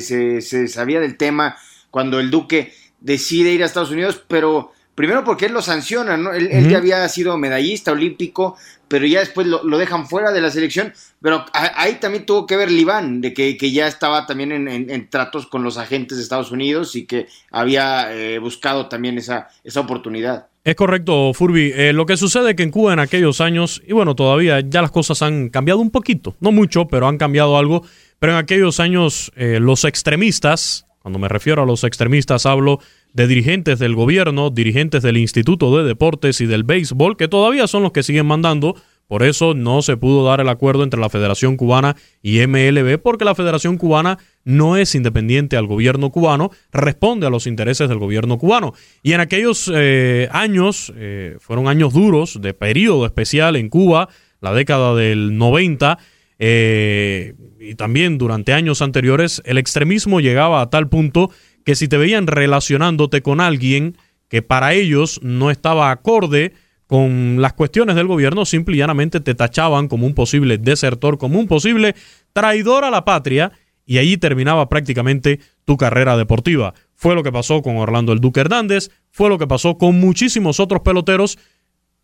se, 0.00 0.40
se 0.40 0.68
sabía 0.68 1.00
del 1.00 1.18
tema 1.18 1.56
cuando 1.90 2.18
el 2.20 2.30
Duque 2.30 2.72
decide 3.04 3.52
ir 3.52 3.62
a 3.62 3.66
Estados 3.66 3.92
Unidos, 3.92 4.20
pero, 4.26 4.72
Primero 4.94 5.24
porque 5.24 5.46
él 5.46 5.52
lo 5.52 5.60
sanciona, 5.60 6.16
¿no? 6.16 6.32
Él, 6.32 6.68
ya 6.68 6.78
había 6.78 7.08
sido 7.08 7.36
medallista 7.36 7.90
olímpico, 7.90 8.56
pero 8.86 9.04
ya 9.06 9.20
después 9.20 9.44
lo, 9.48 9.76
dejan 9.76 10.06
fuera 10.06 10.30
de 10.30 10.40
la 10.40 10.50
selección. 10.50 10.92
Pero 11.20 11.44
ahí 11.52 11.94
también 11.94 12.24
tuvo 12.26 12.46
que 12.46 12.56
ver 12.56 12.70
Libán, 12.70 13.20
de 13.20 13.34
que, 13.34 13.72
ya 13.72 13.88
estaba 13.88 14.24
también 14.24 14.68
en, 14.68 15.10
tratos 15.10 15.48
con 15.48 15.64
los 15.64 15.78
agentes 15.78 16.16
de 16.16 16.22
Estados 16.22 16.52
Unidos 16.52 16.94
y 16.94 17.06
que 17.06 17.26
había 17.50 18.14
eh, 18.14 18.38
buscado 18.38 18.86
también 18.88 19.18
esa, 19.18 19.48
esa 19.64 19.80
oportunidad. 19.80 20.46
Es 20.62 20.76
correcto, 20.76 21.32
Furby. 21.34 21.72
Eh, 21.74 21.92
lo 21.92 22.06
que 22.06 22.16
sucede 22.16 22.50
es 22.50 22.56
que 22.56 22.62
en 22.62 22.70
Cuba 22.70 22.92
en 22.92 23.00
aquellos 23.00 23.40
años, 23.40 23.82
y 23.84 23.92
bueno, 23.92 24.14
todavía 24.14 24.60
ya 24.60 24.80
las 24.80 24.92
cosas 24.92 25.22
han 25.22 25.48
cambiado 25.48 25.80
un 25.80 25.90
poquito, 25.90 26.36
no 26.38 26.52
mucho, 26.52 26.86
pero 26.86 27.08
han 27.08 27.18
cambiado 27.18 27.58
algo. 27.58 27.84
Pero 28.20 28.34
en 28.34 28.38
aquellos 28.38 28.78
años 28.78 29.32
eh, 29.34 29.58
los 29.60 29.84
extremistas, 29.84 30.86
cuando 31.04 31.18
me 31.18 31.28
refiero 31.28 31.62
a 31.62 31.66
los 31.66 31.84
extremistas 31.84 32.46
hablo 32.46 32.78
de 33.12 33.26
dirigentes 33.26 33.78
del 33.78 33.94
gobierno, 33.94 34.48
dirigentes 34.48 35.02
del 35.02 35.18
Instituto 35.18 35.76
de 35.76 35.84
Deportes 35.84 36.40
y 36.40 36.46
del 36.46 36.64
Béisbol, 36.64 37.18
que 37.18 37.28
todavía 37.28 37.66
son 37.66 37.82
los 37.82 37.92
que 37.92 38.02
siguen 38.02 38.24
mandando. 38.24 38.74
Por 39.06 39.22
eso 39.22 39.52
no 39.52 39.82
se 39.82 39.98
pudo 39.98 40.24
dar 40.24 40.40
el 40.40 40.48
acuerdo 40.48 40.82
entre 40.82 40.98
la 40.98 41.10
Federación 41.10 41.58
Cubana 41.58 41.94
y 42.22 42.38
MLB, 42.46 42.96
porque 43.02 43.26
la 43.26 43.34
Federación 43.34 43.76
Cubana 43.76 44.16
no 44.44 44.78
es 44.78 44.94
independiente 44.94 45.58
al 45.58 45.66
gobierno 45.66 46.10
cubano, 46.10 46.50
responde 46.72 47.26
a 47.26 47.30
los 47.30 47.46
intereses 47.46 47.86
del 47.90 47.98
gobierno 47.98 48.38
cubano. 48.38 48.72
Y 49.02 49.12
en 49.12 49.20
aquellos 49.20 49.70
eh, 49.74 50.30
años, 50.32 50.90
eh, 50.96 51.36
fueron 51.38 51.68
años 51.68 51.92
duros, 51.92 52.40
de 52.40 52.54
periodo 52.54 53.04
especial 53.04 53.56
en 53.56 53.68
Cuba, 53.68 54.08
la 54.40 54.54
década 54.54 54.94
del 54.94 55.36
90, 55.36 55.98
eh, 56.38 57.34
y 57.60 57.74
también 57.74 58.18
durante 58.18 58.52
años 58.52 58.82
anteriores, 58.82 59.42
el 59.44 59.58
extremismo 59.58 60.20
llegaba 60.20 60.60
a 60.60 60.70
tal 60.70 60.88
punto 60.88 61.30
que 61.64 61.74
si 61.74 61.88
te 61.88 61.96
veían 61.96 62.26
relacionándote 62.26 63.22
con 63.22 63.40
alguien 63.40 63.96
que 64.28 64.42
para 64.42 64.74
ellos 64.74 65.20
no 65.22 65.50
estaba 65.50 65.90
acorde 65.90 66.52
con 66.86 67.40
las 67.40 67.54
cuestiones 67.54 67.96
del 67.96 68.06
gobierno, 68.06 68.44
simple 68.44 68.76
y 68.76 68.78
llanamente 68.78 69.20
te 69.20 69.34
tachaban 69.34 69.88
como 69.88 70.06
un 70.06 70.14
posible 70.14 70.58
desertor, 70.58 71.18
como 71.18 71.38
un 71.38 71.46
posible 71.46 71.94
traidor 72.32 72.84
a 72.84 72.90
la 72.90 73.04
patria, 73.04 73.52
y 73.86 73.98
allí 73.98 74.16
terminaba 74.16 74.68
prácticamente 74.68 75.40
tu 75.64 75.76
carrera 75.76 76.16
deportiva. 76.16 76.74
Fue 76.94 77.14
lo 77.14 77.22
que 77.22 77.32
pasó 77.32 77.62
con 77.62 77.76
Orlando 77.76 78.12
el 78.12 78.20
Duque 78.20 78.40
Hernández, 78.40 78.90
fue 79.10 79.28
lo 79.28 79.38
que 79.38 79.46
pasó 79.46 79.78
con 79.78 79.98
muchísimos 79.98 80.60
otros 80.60 80.82
peloteros, 80.82 81.38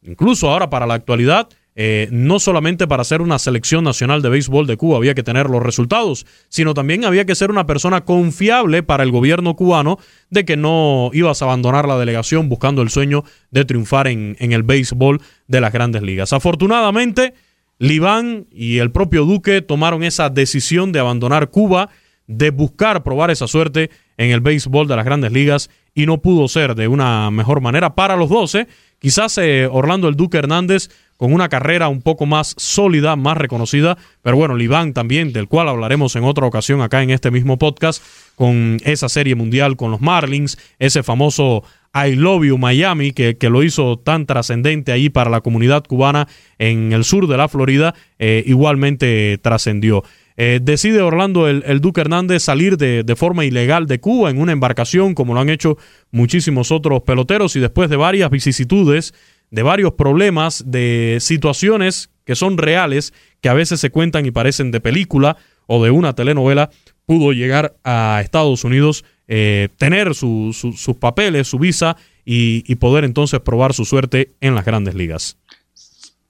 incluso 0.02 0.50
ahora 0.50 0.70
para 0.70 0.86
la 0.86 0.94
actualidad, 0.94 1.48
eh, 1.76 2.08
no 2.10 2.40
solamente 2.40 2.88
para 2.88 3.04
ser 3.04 3.22
una 3.22 3.38
selección 3.38 3.84
nacional 3.84 4.22
de 4.22 4.28
béisbol 4.28 4.66
de 4.66 4.76
Cuba 4.76 4.96
había 4.96 5.14
que 5.14 5.22
tener 5.22 5.48
los 5.48 5.62
resultados, 5.62 6.26
sino 6.48 6.74
también 6.74 7.04
había 7.04 7.24
que 7.24 7.34
ser 7.34 7.50
una 7.50 7.66
persona 7.66 8.04
confiable 8.04 8.82
para 8.82 9.04
el 9.04 9.12
gobierno 9.12 9.54
cubano 9.54 9.98
de 10.30 10.44
que 10.44 10.56
no 10.56 11.10
ibas 11.12 11.42
a 11.42 11.44
abandonar 11.44 11.86
la 11.86 11.98
delegación 11.98 12.48
buscando 12.48 12.82
el 12.82 12.90
sueño 12.90 13.24
de 13.50 13.64
triunfar 13.64 14.08
en, 14.08 14.36
en 14.40 14.52
el 14.52 14.62
béisbol 14.62 15.20
de 15.46 15.60
las 15.60 15.72
grandes 15.72 16.02
ligas. 16.02 16.32
Afortunadamente, 16.32 17.34
Libán 17.78 18.46
y 18.52 18.78
el 18.78 18.90
propio 18.90 19.24
Duque 19.24 19.62
tomaron 19.62 20.02
esa 20.02 20.28
decisión 20.28 20.92
de 20.92 21.00
abandonar 21.00 21.48
Cuba, 21.48 21.88
de 22.26 22.50
buscar 22.50 23.02
probar 23.02 23.30
esa 23.30 23.46
suerte 23.46 23.90
en 24.18 24.30
el 24.30 24.40
béisbol 24.40 24.86
de 24.86 24.96
las 24.96 25.04
grandes 25.04 25.32
ligas 25.32 25.70
y 25.94 26.04
no 26.04 26.20
pudo 26.20 26.46
ser 26.46 26.74
de 26.74 26.88
una 26.88 27.30
mejor 27.30 27.62
manera 27.62 27.94
para 27.94 28.16
los 28.16 28.28
12. 28.28 28.66
Quizás 28.98 29.38
eh, 29.38 29.66
Orlando 29.66 30.08
el 30.08 30.14
Duque 30.14 30.36
Hernández 30.36 30.90
con 31.20 31.34
una 31.34 31.50
carrera 31.50 31.88
un 31.88 32.00
poco 32.00 32.24
más 32.24 32.54
sólida, 32.56 33.14
más 33.14 33.36
reconocida, 33.36 33.98
pero 34.22 34.38
bueno, 34.38 34.56
Libán 34.56 34.94
también, 34.94 35.34
del 35.34 35.48
cual 35.48 35.68
hablaremos 35.68 36.16
en 36.16 36.24
otra 36.24 36.46
ocasión 36.46 36.80
acá 36.80 37.02
en 37.02 37.10
este 37.10 37.30
mismo 37.30 37.58
podcast, 37.58 38.02
con 38.36 38.78
esa 38.86 39.10
serie 39.10 39.34
mundial 39.34 39.76
con 39.76 39.90
los 39.90 40.00
Marlins, 40.00 40.56
ese 40.78 41.02
famoso 41.02 41.62
I 41.92 42.14
Love 42.14 42.46
You 42.46 42.56
Miami, 42.56 43.12
que, 43.12 43.36
que 43.36 43.50
lo 43.50 43.62
hizo 43.62 43.98
tan 43.98 44.24
trascendente 44.24 44.92
ahí 44.92 45.10
para 45.10 45.28
la 45.28 45.42
comunidad 45.42 45.84
cubana 45.84 46.26
en 46.58 46.94
el 46.94 47.04
sur 47.04 47.26
de 47.26 47.36
la 47.36 47.48
Florida, 47.48 47.94
eh, 48.18 48.42
igualmente 48.46 49.38
trascendió. 49.42 50.02
Eh, 50.38 50.58
decide 50.62 51.02
Orlando 51.02 51.48
el, 51.48 51.80
Duque 51.82 52.00
Hernández 52.00 52.42
salir 52.42 52.78
de, 52.78 53.02
de, 53.02 53.14
forma 53.14 53.44
ilegal 53.44 53.86
de 53.86 54.00
Cuba 54.00 54.30
en 54.30 54.40
una 54.40 54.52
embarcación, 54.52 55.12
como 55.12 55.34
lo 55.34 55.40
han 55.40 55.50
hecho 55.50 55.76
muchísimos 56.12 56.72
otros 56.72 57.02
peloteros, 57.02 57.56
y 57.56 57.60
después 57.60 57.90
de 57.90 57.96
varias 57.96 58.30
vicisitudes, 58.30 59.12
de 59.50 59.62
varios 59.62 59.92
problemas, 59.92 60.64
de 60.66 61.18
situaciones 61.20 62.10
que 62.24 62.36
son 62.36 62.58
reales, 62.58 63.12
que 63.40 63.48
a 63.48 63.54
veces 63.54 63.80
se 63.80 63.90
cuentan 63.90 64.26
y 64.26 64.30
parecen 64.30 64.70
de 64.70 64.80
película 64.80 65.36
o 65.66 65.82
de 65.82 65.90
una 65.90 66.14
telenovela, 66.14 66.70
pudo 67.06 67.32
llegar 67.32 67.76
a 67.84 68.20
Estados 68.22 68.64
Unidos, 68.64 69.04
eh, 69.26 69.68
tener 69.78 70.14
sus 70.14 70.96
papeles, 70.98 71.48
su 71.48 71.58
visa 71.58 71.96
y, 72.24 72.74
poder 72.76 73.04
entonces 73.04 73.40
probar 73.40 73.74
su 73.74 73.84
suerte 73.84 74.32
en 74.40 74.54
las 74.54 74.64
grandes 74.64 74.94
ligas. 74.94 75.36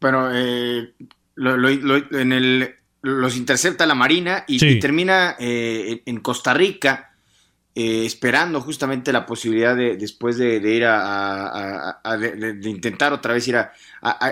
Bueno, 0.01 0.31
eh, 0.33 0.95
en 1.37 2.33
el, 2.33 2.75
los 3.03 3.37
intercepta 3.37 3.87
la 3.87 3.95
Marina 3.95 4.45
y, 4.47 4.79
termina 4.81 5.37
eh, 5.39 6.03
en 6.07 6.21
Costa 6.21 6.55
Rica 6.55 7.10
eh, 7.75 8.05
esperando 8.05 8.61
justamente 8.61 9.13
la 9.13 9.27
posibilidad 9.27 9.77
de 9.77 9.97
después 9.97 10.37
de, 10.37 10.57
ir 10.57 10.85
a, 10.87 12.01
intentar 12.63 13.13
otra 13.13 13.35
vez 13.35 13.47
ir 13.47 13.57
a, 13.57 13.73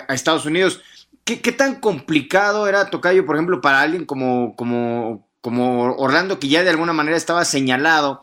Estados 0.08 0.44
Unidos. 0.44 0.80
¿Qué, 1.24 1.52
tan 1.52 1.76
complicado 1.76 2.66
era 2.66 2.88
Tocayo, 2.88 3.26
por 3.26 3.36
ejemplo, 3.36 3.60
para 3.60 3.82
alguien 3.82 4.06
como, 4.06 4.56
como, 4.56 5.28
como 5.40 5.92
Orlando, 5.96 6.38
que 6.40 6.48
ya 6.48 6.64
de 6.64 6.70
alguna 6.70 6.94
manera 6.94 7.16
estaba 7.16 7.44
señalado 7.44 8.22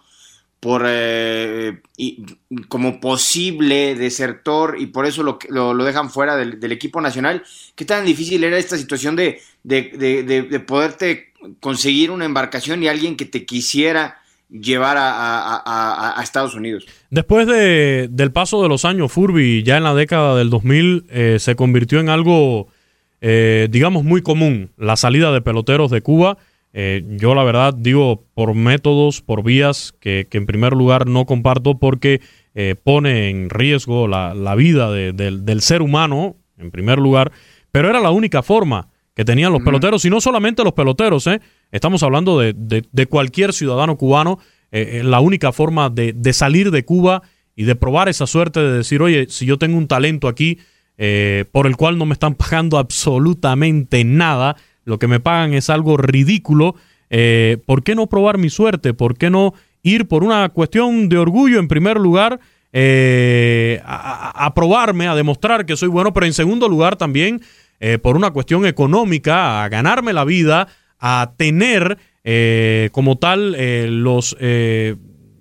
por 0.60 0.84
eh, 0.88 1.84
como 2.70 3.00
posible 3.00 3.94
desertor 3.94 4.78
y 4.80 4.88
por 4.88 5.06
eso 5.06 5.22
lo, 5.22 5.38
lo, 5.50 5.84
dejan 5.84 6.10
fuera 6.10 6.36
del, 6.36 6.72
equipo 6.72 7.02
nacional. 7.02 7.44
¿Qué 7.76 7.86
tan 7.86 8.04
difícil 8.04 8.44
era 8.44 8.58
esta 8.58 8.76
situación 8.76 9.16
de, 9.16 9.42
de, 9.64 10.64
poderte 10.66 11.34
conseguir 11.60 12.10
una 12.10 12.26
embarcación 12.26 12.82
y 12.82 12.88
alguien 12.88 13.16
que 13.16 13.26
te 13.26 13.46
quisiera 13.46 14.18
llevar 14.50 14.98
a, 15.00 16.16
Estados 16.24 16.56
Unidos? 16.56 16.86
Después 17.10 17.48
de, 17.48 18.08
del 18.10 18.32
paso 18.32 18.62
de 18.62 18.70
los 18.70 18.86
años, 18.86 19.12
Furby, 19.12 19.64
ya 19.64 19.78
en 19.78 19.84
la 19.84 19.94
década 19.94 20.36
del 20.36 20.50
2000, 20.50 21.06
eh, 21.10 21.38
se 21.40 21.56
convirtió 21.56 22.00
en 22.00 22.10
algo, 22.10 22.68
eh, 23.22 23.68
digamos, 23.70 24.04
muy 24.04 24.22
común, 24.22 24.72
la 24.78 24.96
salida 24.96 25.32
de 25.32 25.42
peloteros 25.42 25.92
de 25.92 26.02
Cuba 26.02 26.38
eh, 26.78 27.06
yo 27.08 27.36
la 27.36 27.46
verdad 27.46 27.74
digo 27.74 28.26
por 28.34 28.54
métodos, 28.54 29.22
por 29.22 29.44
vías 29.44 29.94
que, 30.02 30.28
en 30.30 30.46
primer 30.46 30.74
lugar 30.74 31.08
no 31.08 31.26
comparto 31.26 31.80
porque 31.80 32.20
eh, 32.54 32.76
pone 32.76 33.30
en 33.30 33.50
riesgo 33.50 34.10
la, 34.10 34.56
vida 34.56 34.92
del 34.92 35.62
ser 35.62 35.82
humano, 35.82 36.36
en 36.58 36.72
primer 36.72 37.00
lugar, 37.00 37.32
pero 37.72 37.90
era 37.90 38.02
la 38.02 38.12
única 38.12 38.44
forma 38.44 38.90
que 39.14 39.24
tenían 39.24 39.54
los 39.54 39.62
peloteros, 39.62 40.04
y 40.04 40.10
no 40.10 40.20
solamente 40.20 40.66
los 40.66 40.74
peloteros, 40.74 41.26
¿eh? 41.28 41.40
Estamos 41.76 42.04
hablando 42.04 42.40
de, 42.40 43.08
cualquier 43.08 43.54
ciudadano 43.54 43.98
cubano, 43.98 44.40
la 44.72 45.20
única 45.20 45.52
forma 45.52 45.90
de, 45.90 46.34
salir 46.34 46.72
de 46.72 46.84
Cuba 46.84 47.22
y 47.56 47.64
de 47.64 47.76
probar 47.76 48.10
esa 48.10 48.28
suerte 48.28 48.60
de 48.60 48.78
decir, 48.78 49.02
oye, 49.02 49.28
si 49.30 49.46
yo 49.46 49.58
tengo 49.58 49.78
un 49.78 49.88
talento 49.88 50.28
aquí 50.28 50.58
por 51.52 51.68
el 51.68 51.76
cual 51.78 51.98
no 51.98 52.06
me 52.06 52.14
están 52.14 52.36
pagando 52.36 52.78
absolutamente 52.78 54.04
nada, 54.04 54.58
lo 54.86 55.00
que 55.00 55.08
me 55.08 55.20
pagan 55.20 55.54
es 55.54 55.70
algo 55.70 55.98
ridículo. 55.98 56.76
Eh, 57.10 57.58
¿Por 57.66 57.84
qué 57.84 57.96
no 57.96 58.08
probar 58.08 58.38
mi 58.38 58.50
suerte? 58.50 58.94
¿Por 58.94 59.18
qué 59.18 59.30
no 59.30 59.54
ir 59.84 60.08
por 60.08 60.24
una 60.24 60.48
cuestión 60.50 61.10
de 61.10 61.18
orgullo 61.18 61.60
en 61.60 61.68
primer 61.68 61.98
lugar? 61.98 62.40
Eh, 62.72 63.82
a, 63.86 64.54
probarme, 64.54 65.08
a 65.08 65.16
demostrar 65.16 65.66
que 65.66 65.78
soy 65.78 65.88
bueno, 65.88 66.14
pero 66.14 66.26
en 66.26 66.34
segundo 66.34 66.68
lugar 66.68 66.98
también 66.98 67.42
eh, 67.80 67.98
por 68.00 68.18
una 68.18 68.32
cuestión 68.32 68.66
económica, 68.66 69.64
a 69.64 69.70
ganarme 69.70 70.12
la 70.12 70.26
vida, 70.26 70.68
a 71.00 71.34
tener 71.38 71.98
como 72.92 73.18
tal 73.18 73.56
los 74.04 74.36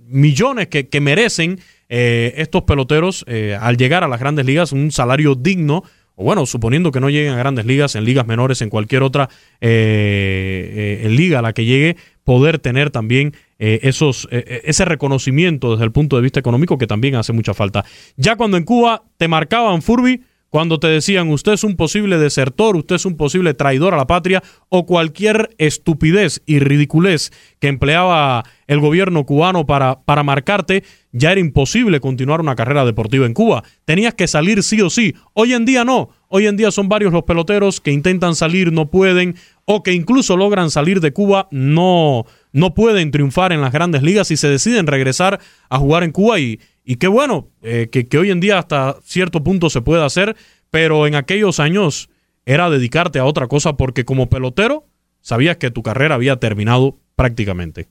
millones 0.07 0.69
que, 0.69 0.89
que 0.89 1.01
merecen 1.01 1.59
estos 1.89 2.63
peloteros 2.65 3.25
al 3.61 3.77
llegar 3.77 4.05
a 4.05 4.09
las 4.09 4.21
grandes 4.21 4.45
ligas, 4.45 4.73
un 4.73 4.91
salario 4.91 5.35
digno, 5.35 5.83
o 6.17 6.25
bueno, 6.25 6.47
suponiendo 6.47 6.93
que 6.93 7.01
no 7.01 7.11
lleguen 7.11 7.33
a 7.33 7.37
grandes 7.37 7.67
ligas, 7.67 7.97
en 7.97 8.05
ligas 8.05 8.27
menores, 8.27 8.63
en 8.63 8.71
cualquier 8.71 9.03
otra 9.03 9.29
eh, 9.61 11.01
eh, 11.03 11.09
liga 11.09 11.41
a 11.41 11.43
la 11.43 11.53
que 11.53 11.65
llegue, 11.65 11.97
poder 12.23 12.61
tener 12.61 12.91
también 12.91 13.35
eh, 13.59 13.81
esos, 13.83 14.29
ese 14.31 14.85
reconocimiento 14.85 15.73
desde 15.73 15.85
el 15.85 15.93
punto 15.93 16.17
de 16.17 16.23
vista 16.23 16.39
económico 16.39 16.79
que 16.79 16.87
también 16.87 17.17
hace 17.17 17.33
mucha 17.33 17.53
falta. 17.53 17.85
Ya 18.17 18.37
cuando 18.37 18.57
en 18.57 18.65
Cuba 18.65 19.03
te 19.17 19.27
marcaban 19.27 19.83
Furby, 19.83 20.23
cuando 20.55 20.79
te 20.79 20.87
decían 20.87 21.33
usted 21.33 21.55
es 21.55 21.65
un 21.65 21.75
posible 21.75 22.17
desertor, 22.17 22.77
usted 22.77 22.95
es 22.95 23.07
un 23.07 23.17
posible 23.17 23.55
traidor 23.55 23.93
a 23.93 23.97
la 23.97 24.07
patria 24.07 24.41
o 24.69 24.87
cualquier 24.87 25.51
estupidez 25.59 26.43
y 26.47 26.61
ridiculez 26.61 27.33
que 27.59 27.67
empleaba 27.67 28.45
el 28.69 28.79
gobierno 28.79 29.27
cubano 29.27 29.67
para, 29.67 30.03
para 30.05 30.23
marcarte, 30.23 30.85
ya 31.11 31.33
era 31.33 31.41
imposible 31.41 31.99
continuar 31.99 32.41
una 32.41 32.55
carrera 32.55 32.85
deportiva 32.85 33.27
en 33.27 33.35
Cuba. 33.35 33.65
Tenías 33.85 34.15
que 34.15 34.29
salir 34.29 34.63
sí 34.63 34.81
o 34.81 34.91
sí. 34.91 35.17
Hoy 35.33 35.55
en 35.55 35.65
día 35.65 35.85
no. 35.85 36.11
Hoy 36.29 36.47
en 36.47 36.57
día 36.57 36.71
son 36.71 36.89
varios 36.89 37.13
los 37.13 37.25
peloteros 37.25 37.81
que 37.81 37.91
intentan 37.91 38.37
salir, 38.37 38.73
no 38.73 38.91
pueden, 38.91 39.35
o 39.65 39.83
que 39.83 39.93
incluso 39.93 40.37
logran 40.37 40.71
salir 40.71 41.01
de 41.01 41.13
Cuba, 41.13 41.49
no, 41.51 42.27
no 42.53 42.75
pueden 42.75 43.11
triunfar 43.11 43.53
en 43.53 43.61
las 43.61 43.73
grandes 43.73 44.03
ligas 44.05 44.31
y 44.31 44.37
se 44.37 44.49
deciden 44.49 44.87
regresar 44.87 45.41
a 45.69 45.79
jugar 45.79 46.05
en 46.05 46.13
Cuba 46.13 46.39
y, 46.39 46.61
y 46.85 46.97
qué 46.97 47.07
bueno 47.09 47.49
eh, 47.63 47.89
que, 47.91 48.07
que 48.07 48.19
hoy 48.19 48.31
en 48.31 48.41
día 48.41 48.59
hasta 48.59 48.97
cierto 49.05 49.43
punto 49.43 49.71
se 49.71 49.81
puede 49.81 50.05
hacer, 50.05 50.37
pero 50.71 51.07
en 51.07 51.15
aquellos 51.15 51.61
años 51.61 52.09
era 52.47 52.69
dedicarte 52.71 53.19
a 53.19 53.25
otra 53.25 53.47
cosa 53.49 53.77
porque 53.77 54.05
como 54.05 54.29
pelotero 54.29 54.87
sabías 55.21 55.57
que 55.57 55.71
tu 55.71 55.83
carrera 55.83 56.15
había 56.17 56.37
terminado 56.37 56.99
prácticamente. 57.17 57.89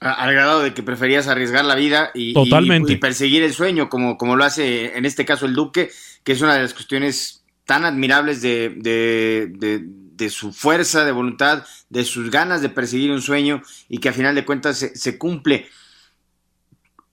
Al 0.00 0.32
grado 0.34 0.60
de 0.60 0.74
que 0.74 0.82
preferías 0.82 1.28
arriesgar 1.28 1.64
la 1.64 1.74
vida 1.76 2.10
y, 2.14 2.34
Totalmente. 2.34 2.92
y- 2.92 2.96
y 2.96 2.98
perseguir 2.98 3.42
el 3.42 3.54
sueño, 3.54 3.88
como, 3.88 4.18
como 4.18 4.36
lo 4.36 4.44
hace 4.44 4.96
en 4.98 5.06
este 5.06 5.24
caso 5.24 5.46
el 5.46 5.54
Duque, 5.54 5.90
que 6.24 6.32
es 6.32 6.42
una 6.42 6.54
de 6.54 6.62
las 6.62 6.74
cuestiones 6.74 7.44
tan 7.64 7.84
admirables 7.84 8.42
de, 8.42 8.74
de- 8.76 9.48
de- 9.56 9.80
de 10.14 10.30
su 10.30 10.52
fuerza 10.52 11.04
de 11.04 11.12
voluntad, 11.12 11.64
de 11.88 12.04
sus 12.04 12.30
ganas 12.30 12.60
de 12.60 12.68
perseguir 12.68 13.10
un 13.10 13.22
sueño 13.22 13.62
y 13.88 13.98
que 13.98 14.10
a 14.10 14.12
final 14.12 14.34
de 14.34 14.44
cuentas 14.44 14.76
se, 14.78 14.94
se 14.96 15.16
cumple. 15.18 15.66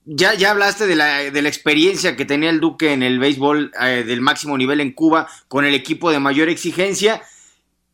Ya, 0.06 0.34
ya 0.34 0.52
hablaste 0.52 0.88
de 0.88 0.96
la, 0.96 1.18
de 1.30 1.42
la 1.42 1.50
experiencia 1.50 2.16
que 2.16 2.26
tenía 2.26 2.50
el 2.50 2.60
Duque 2.60 2.92
en 2.92 3.04
el 3.04 3.20
béisbol 3.20 3.72
eh, 3.82 4.04
del 4.06 4.22
máximo 4.22 4.58
nivel 4.58 4.82
en 4.82 4.94
Cuba 4.94 5.28
con 5.48 5.64
el 5.64 5.76
equipo 5.76 6.10
de 6.12 6.20
mayor 6.20 6.50
exigencia. 6.50 7.22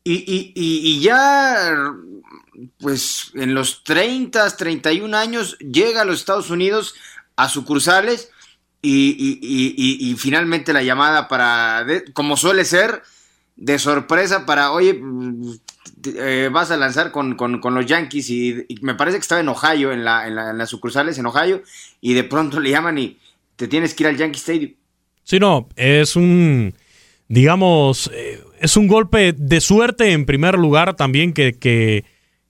Y, 0.04 0.14
y- 0.14 0.52
y- 0.54 0.92
y 0.92 1.00
ya 1.00 1.74
pues 2.80 3.30
en 3.34 3.54
los 3.54 3.84
30, 3.84 4.56
31 4.56 5.14
años 5.16 5.56
llega 5.58 6.02
a 6.02 6.04
los 6.04 6.18
Estados 6.20 6.50
Unidos 6.50 6.94
a 7.36 7.48
sucursales 7.48 8.30
y, 8.82 10.16
finalmente 10.18 10.72
la 10.72 10.82
llamada 10.82 11.28
para, 11.28 11.84
como 12.14 12.36
suele 12.36 12.64
ser, 12.64 13.02
de 13.56 13.78
sorpresa 13.78 14.46
para, 14.46 14.72
oye, 14.72 15.00
eh, 16.04 16.48
vas 16.52 16.70
a 16.70 16.76
lanzar 16.76 17.10
con, 17.10 17.34
con- 17.36 17.60
los 17.74 17.86
Yankees 17.86 18.30
y, 18.30 18.64
y 18.68 18.76
me 18.82 18.94
parece 18.94 19.16
que 19.18 19.22
estaba 19.22 19.40
en 19.40 19.48
Ohio, 19.48 19.92
en, 19.92 20.04
la, 20.04 20.26
en, 20.26 20.34
la- 20.34 20.50
en 20.50 20.58
las 20.58 20.70
sucursales 20.70 21.18
en 21.18 21.26
Ohio, 21.26 21.62
y 22.00 22.14
de 22.14 22.24
pronto 22.24 22.60
le 22.60 22.70
llaman 22.70 22.98
y 22.98 23.16
te 23.56 23.68
tienes 23.68 23.94
que 23.94 24.04
ir 24.04 24.08
al 24.08 24.16
Yankee 24.16 24.38
Stadium. 24.38 24.72
Sí, 25.24 25.38
no, 25.38 25.68
es 25.76 26.16
un, 26.16 26.74
digamos, 27.28 28.10
eh, 28.14 28.40
es 28.60 28.76
un 28.76 28.86
golpe 28.88 29.32
de 29.36 29.60
suerte 29.60 30.12
en 30.12 30.24
primer 30.26 30.58
lugar 30.58 30.94
también 30.96 31.32
que, 31.32 31.52
que, 31.58 32.04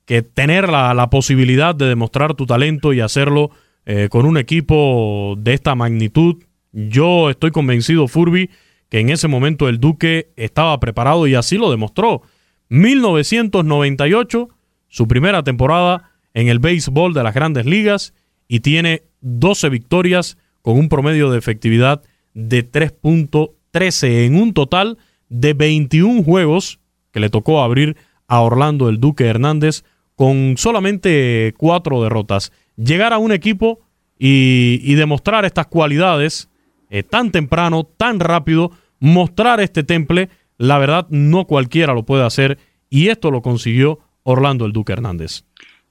que 0.04 0.22
tener 0.22 0.68
la, 0.68 0.94
la 0.94 1.10
posibilidad 1.10 1.74
de 1.74 1.86
demostrar 1.86 2.34
tu 2.34 2.46
talento 2.46 2.92
y 2.92 3.00
hacerlo 3.00 3.50
eh, 3.86 4.08
con 4.10 4.26
un 4.26 4.36
equipo 4.38 5.34
de 5.38 5.54
esta 5.54 5.74
magnitud. 5.74 6.36
Yo 6.72 7.30
estoy 7.30 7.50
convencido, 7.50 8.06
Furby, 8.08 8.50
que 8.90 9.00
en 9.00 9.08
ese 9.10 9.28
momento 9.28 9.68
el 9.68 9.80
Duque 9.80 10.30
estaba 10.36 10.78
preparado 10.78 11.26
y 11.26 11.34
así 11.34 11.56
lo 11.56 11.70
demostró. 11.70 12.22
1998, 12.68 14.48
su 14.88 15.08
primera 15.08 15.42
temporada 15.42 16.10
en 16.34 16.48
el 16.48 16.58
béisbol 16.58 17.14
de 17.14 17.22
las 17.22 17.34
grandes 17.34 17.66
ligas 17.66 18.14
y 18.46 18.60
tiene 18.60 19.02
12 19.20 19.68
victorias 19.68 20.38
con 20.62 20.78
un 20.78 20.88
promedio 20.88 21.30
de 21.30 21.38
efectividad 21.38 22.02
de 22.34 22.70
3.13 22.70 24.26
en 24.26 24.37
un 24.37 24.52
total 24.52 24.98
de 25.28 25.54
21 25.54 26.22
juegos 26.22 26.78
que 27.10 27.20
le 27.20 27.30
tocó 27.30 27.62
abrir 27.62 27.96
a 28.26 28.40
Orlando 28.40 28.88
el 28.88 29.00
Duque 29.00 29.26
Hernández 29.26 29.84
con 30.14 30.56
solamente 30.56 31.54
cuatro 31.56 32.02
derrotas. 32.02 32.52
Llegar 32.76 33.12
a 33.12 33.18
un 33.18 33.32
equipo 33.32 33.80
y, 34.18 34.94
demostrar 34.94 35.44
estas 35.44 35.66
cualidades 35.66 36.48
eh, 36.90 37.02
tan 37.02 37.30
temprano, 37.30 37.84
tan 37.84 38.18
rápido, 38.18 38.72
mostrar 38.98 39.60
este 39.60 39.84
temple, 39.84 40.28
la 40.58 40.78
verdad 40.78 41.06
no 41.10 41.46
cualquiera 41.46 41.94
lo 41.94 42.04
puede 42.04 42.24
hacer 42.24 42.58
y 42.90 43.08
esto 43.08 43.30
lo 43.30 43.42
consiguió 43.42 44.00
Orlando 44.24 44.66
el 44.66 44.72
Duque 44.72 44.92
Hernández. 44.92 45.44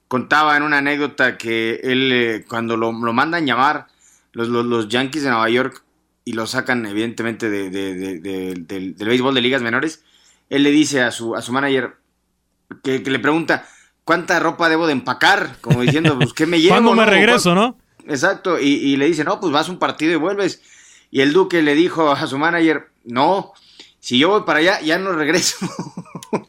contaba 0.06 0.56
en 0.56 0.62
una 0.62 0.78
anécdota 0.78 1.36
que 1.36 1.80
él, 1.82 2.10
eh, 2.12 2.44
cuando 2.48 2.76
lo, 2.76 2.92
lo 2.92 3.12
mandan 3.12 3.46
llamar 3.46 3.86
los, 4.32 4.48
los, 4.48 4.64
los 4.64 4.88
Yankees 4.88 5.22
de 5.24 5.30
Nueva 5.30 5.48
York 5.50 5.82
y 6.24 6.32
lo 6.32 6.46
sacan, 6.46 6.84
evidentemente, 6.86 7.50
de, 7.50 7.70
de- 7.70 7.94
de- 7.94 8.20
de- 8.20 8.54
del, 8.54 8.94
del 8.96 9.08
béisbol 9.08 9.34
de 9.34 9.40
ligas 9.40 9.62
menores, 9.62 10.04
él 10.50 10.62
le 10.62 10.70
dice 10.70 11.02
a 11.02 11.10
su, 11.10 11.34
a 11.34 11.42
su 11.42 11.52
manager 11.52 11.96
que, 12.82 13.02
que 13.02 13.10
le 13.10 13.18
pregunta: 13.18 13.66
¿Cuánta 14.04 14.38
ropa 14.40 14.68
debo 14.68 14.86
de 14.86 14.92
empacar? 14.92 15.56
Como 15.60 15.80
diciendo, 15.82 16.16
pues, 16.18 16.32
¿qué 16.32 16.46
me 16.46 16.60
llevo? 16.60 16.74
¿Cuándo 16.74 16.94
me 16.94 17.04
no? 17.04 17.10
regreso, 17.10 17.54
no? 17.54 17.78
Exacto, 18.06 18.58
y, 18.60 18.66
y 18.68 18.96
le 18.96 19.06
dice: 19.06 19.24
No, 19.24 19.40
pues 19.40 19.52
vas 19.52 19.68
a 19.68 19.72
un 19.72 19.78
partido 19.78 20.12
y 20.12 20.16
vuelves. 20.16 20.62
Y 21.10 21.20
el 21.22 21.32
Duque 21.32 21.62
le 21.62 21.74
dijo 21.74 22.10
a 22.10 22.26
su 22.26 22.38
manager: 22.38 22.88
No, 23.04 23.52
si 24.00 24.18
yo 24.18 24.28
voy 24.30 24.42
para 24.42 24.60
allá, 24.60 24.80
ya 24.80 24.98
no 24.98 25.12
regreso. 25.12 25.56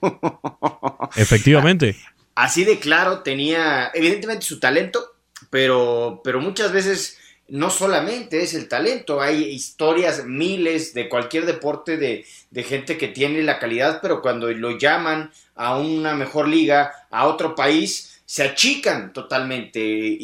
Efectivamente. 1.16 1.96
así 2.36 2.64
de 2.64 2.80
claro 2.80 3.20
tenía 3.20 3.92
evidentemente 3.94 4.46
su 4.46 4.60
talento, 4.60 5.14
pero, 5.50 6.22
pero 6.24 6.40
muchas 6.40 6.72
veces 6.72 7.18
no 7.48 7.70
solamente 7.70 8.44
es 8.44 8.54
el 8.54 8.68
talento, 8.68 9.22
hay 9.22 9.44
historias, 9.44 10.26
miles 10.26 10.94
de 10.94 11.10
cualquier 11.10 11.46
deporte 11.46 11.98
de, 11.98 12.26
de 12.52 12.64
gente 12.64 12.98
que 12.98 13.08
tiene 13.08 13.42
la 13.42 13.60
calidad, 13.60 14.00
pero 14.02 14.22
cuando 14.22 14.52
lo 14.52 14.78
llaman 14.78 15.32
a 15.56 15.78
una 15.78 16.14
mejor 16.14 16.48
liga, 16.48 16.92
a 17.10 17.28
otro 17.28 17.56
país, 17.56 18.19
se 18.32 18.44
achican 18.44 19.12
totalmente 19.12 19.80
y, 19.80 20.16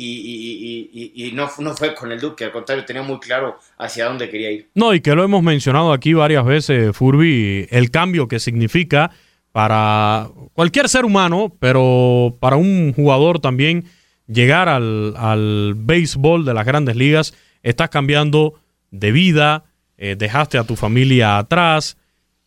y- 0.94 1.12
y- 1.16 1.32
no, 1.32 1.50
no 1.58 1.76
fue 1.76 1.96
con 1.96 2.12
el 2.12 2.20
Duque, 2.20 2.44
al 2.46 2.52
contrario, 2.52 2.86
tenía 2.86 3.02
muy 3.02 3.18
claro 3.20 3.58
hacia 3.80 4.06
dónde 4.06 4.30
quería 4.30 4.52
ir. 4.52 4.70
No, 4.76 4.94
y 4.94 5.02
que 5.02 5.16
lo 5.16 5.24
hemos 5.24 5.42
mencionado 5.42 5.92
aquí 5.92 6.14
varias 6.14 6.46
veces, 6.46 6.96
Furby, 6.96 7.68
el 7.72 7.90
cambio 7.90 8.28
que 8.28 8.40
significa 8.40 9.10
para 9.52 10.30
cualquier 10.54 10.88
ser 10.88 11.04
humano, 11.04 11.52
pero 11.60 12.38
para 12.40 12.58
un 12.58 12.94
jugador 12.94 13.40
también 13.40 13.86
llegar 14.28 14.70
al, 14.70 15.16
al 15.18 15.74
béisbol 15.76 16.46
de 16.46 16.54
las 16.54 16.66
grandes 16.68 16.96
ligas, 16.96 17.34
estás 17.64 17.90
cambiando 17.90 18.54
de 18.92 19.12
vida, 19.12 19.64
eh, 19.98 20.16
dejaste 20.16 20.60
a 20.60 20.64
tu 20.64 20.76
familia 20.76 21.40
atrás, 21.40 21.98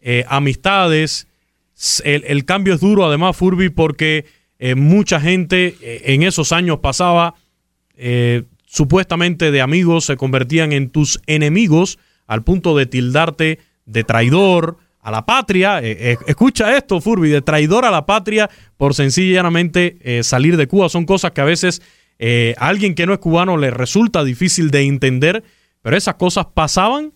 eh, 0.00 0.24
amistades. 0.28 1.26
El, 2.04 2.22
el 2.28 2.44
cambio 2.44 2.74
es 2.74 2.80
duro, 2.80 3.04
además, 3.06 3.36
Furby, 3.36 3.70
porque 3.70 4.37
eh, 4.58 4.74
mucha 4.74 5.20
gente 5.20 5.76
eh, 5.80 6.02
en 6.06 6.24
esos 6.24 6.50
años 6.50 6.80
pasaba 6.80 7.34
eh, 7.96 8.42
supuestamente 8.66 9.52
de 9.52 9.60
amigos 9.60 10.06
se 10.06 10.16
convertían 10.16 10.72
en 10.72 10.90
tus 10.90 11.20
enemigos 11.26 11.98
al 12.26 12.42
punto 12.42 12.76
de 12.76 12.86
tildarte 12.86 13.60
de 13.86 14.04
traidor 14.04 14.78
a 15.00 15.10
la 15.10 15.24
patria. 15.24 15.80
Escucha 15.80 16.76
esto, 16.76 17.00
Furby, 17.00 17.30
de 17.30 17.40
traidor 17.40 17.86
a 17.86 17.90
la 17.90 18.04
patria 18.04 18.50
por 18.76 18.94
sencillamente 18.94 20.22
salir 20.22 20.58
de 20.58 20.66
Cuba. 20.66 20.90
Son 20.90 21.06
cosas 21.06 21.32
que 21.32 21.40
a 21.40 21.44
veces 21.44 21.80
a 22.20 22.68
alguien 22.68 22.94
que 22.94 23.06
no 23.06 23.14
es 23.14 23.18
cubano 23.18 23.56
le 23.56 23.70
resulta 23.70 24.22
difícil 24.22 24.70
de 24.70 24.82
entender, 24.82 25.42
pero 25.80 25.96
esas 25.96 26.16
cosas 26.16 26.48
pasaban 26.52 27.14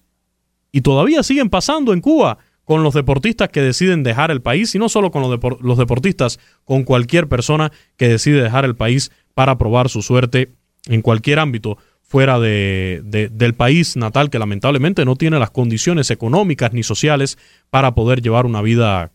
y 0.70 0.80
todavía 0.80 1.22
siguen 1.22 1.50
pasando 1.50 1.92
en 1.92 2.00
Cuba 2.00 2.38
con 2.64 2.82
los 2.82 2.94
deportistas 2.94 3.48
que 3.48 3.60
deciden 3.60 4.02
dejar 4.02 4.30
el 4.30 4.40
país 4.42 4.74
y 4.74 4.78
no 4.78 4.88
solo 4.88 5.10
con 5.10 5.22
los, 5.22 5.30
depor- 5.38 5.58
los 5.60 5.78
deportistas, 5.78 6.38
con 6.64 6.84
cualquier 6.84 7.28
persona 7.28 7.72
que 7.96 8.08
decide 8.08 8.42
dejar 8.42 8.64
el 8.64 8.76
país 8.76 9.10
para 9.34 9.58
probar 9.58 9.88
su 9.88 10.02
suerte 10.02 10.52
en 10.86 11.02
cualquier 11.02 11.38
ámbito 11.38 11.78
fuera 12.02 12.38
de- 12.38 13.00
del 13.32 13.54
país 13.54 13.96
natal 13.96 14.28
que 14.30 14.38
lamentablemente 14.38 15.04
no 15.04 15.16
tiene 15.16 15.38
las 15.38 15.50
condiciones 15.50 16.10
económicas 16.10 16.72
ni 16.72 16.82
sociales 16.82 17.38
para 17.70 17.94
poder 17.94 18.20
llevar 18.20 18.44
una 18.46 18.60
vida 18.62 19.10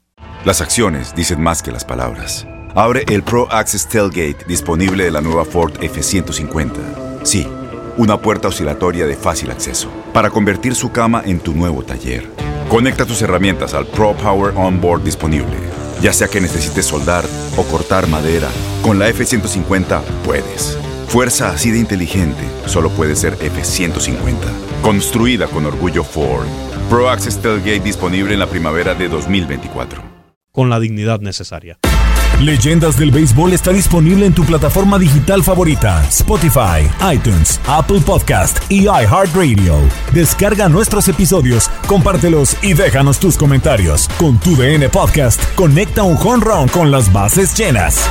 Las 0.46 0.62
acciones 0.62 1.14
dicen 1.16 1.40
más 1.42 1.62
que 1.62 1.72
las 1.72 1.86
palabras. 1.86 2.48
Abre 2.76 3.04
el 3.10 3.22
Pro 3.24 3.48
Access 3.52 3.88
Tailgate 3.88 4.46
disponible 4.48 5.04
de 5.04 5.12
la 5.12 5.22
nueva 5.22 5.46
Ford 5.46 5.74
F-150. 5.82 6.72
Sí, 7.24 7.48
una 7.98 8.22
puerta 8.22 8.48
oscilatoria 8.48 9.06
de 9.06 9.16
fácil 9.16 9.52
acceso 9.52 9.90
para 10.14 10.30
convertir 10.30 10.76
su 10.76 10.92
cama 10.92 11.22
en 11.26 11.40
tu 11.40 11.54
nuevo 11.54 11.84
taller. 11.84 12.28
Conecta 12.70 13.06
tus 13.06 13.22
herramientas 13.22 13.74
al 13.74 13.86
Pro 13.88 14.16
Power 14.16 14.54
Onboard 14.56 15.04
disponible. 15.04 15.56
Ya 16.02 16.14
sea 16.14 16.28
que 16.28 16.40
necesites 16.42 16.86
soldar 16.86 17.26
o 17.58 17.64
cortar 17.64 18.08
madera, 18.08 18.50
con 18.84 19.00
la 19.00 19.10
F-150 19.10 20.02
puedes. 20.24 20.78
Fuerza 21.08 21.50
así 21.50 21.72
de 21.72 21.80
inteligente 21.80 22.44
solo 22.66 22.90
puede 22.92 23.16
ser 23.16 23.34
F-150. 23.34 24.36
Construida 24.82 25.48
con 25.48 25.66
orgullo 25.66 26.04
Ford. 26.04 26.46
Pro 26.90 27.10
Access 27.10 27.42
Tailgate 27.42 27.80
disponible 27.80 28.34
en 28.34 28.40
la 28.40 28.48
primavera 28.48 28.94
de 28.94 29.10
2024. 29.10 30.18
con 30.52 30.70
la 30.72 30.80
dignidad 30.80 31.20
necesaria. 31.20 31.78
Leyendas 32.42 32.98
del 33.00 33.10
Béisbol 33.10 33.54
está 33.54 33.72
disponible 33.74 34.26
en 34.28 34.34
tu 34.34 34.44
plataforma 34.46 35.00
digital 35.00 35.44
favorita, 35.44 36.06
Spotify, 36.08 36.88
iTunes, 37.12 37.60
Apple 37.68 38.00
Podcast 38.06 38.60
y 38.70 38.84
iHeartRadio. 38.84 39.80
Descarga 40.14 40.70
nuestros 40.70 41.08
episodios, 41.08 41.68
compártelos 41.88 42.56
y 42.62 42.74
déjanos 42.74 43.20
tus 43.20 43.38
comentarios. 43.38 44.08
Con 44.20 44.40
tu 44.40 44.56
DN 44.56 44.88
Podcast, 44.90 45.42
conecta 45.56 46.04
un 46.04 46.16
home 46.16 46.46
run 46.46 46.68
con 46.68 46.92
las 46.92 47.12
bases 47.12 47.58
llenas. 47.58 48.08